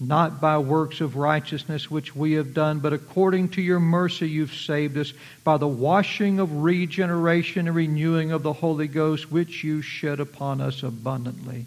not 0.00 0.40
by 0.40 0.58
works 0.58 1.00
of 1.00 1.16
righteousness 1.16 1.90
which 1.90 2.14
we 2.14 2.32
have 2.34 2.54
done, 2.54 2.78
but 2.78 2.92
according 2.92 3.48
to 3.48 3.62
your 3.62 3.80
mercy 3.80 4.28
you've 4.28 4.54
saved 4.54 4.96
us 4.96 5.12
by 5.42 5.56
the 5.56 5.66
washing 5.66 6.38
of 6.38 6.62
regeneration 6.62 7.66
and 7.66 7.74
renewing 7.74 8.30
of 8.30 8.42
the 8.42 8.52
Holy 8.52 8.86
Ghost, 8.86 9.30
which 9.30 9.64
you 9.64 9.82
shed 9.82 10.20
upon 10.20 10.60
us 10.60 10.82
abundantly 10.82 11.66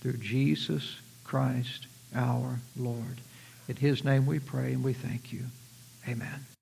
through 0.00 0.16
Jesus 0.16 0.96
Christ 1.22 1.86
our 2.14 2.58
Lord. 2.76 3.20
In 3.68 3.76
his 3.76 4.02
name 4.02 4.26
we 4.26 4.40
pray 4.40 4.72
and 4.72 4.82
we 4.82 4.92
thank 4.92 5.32
you. 5.32 5.44
Amen. 6.08 6.48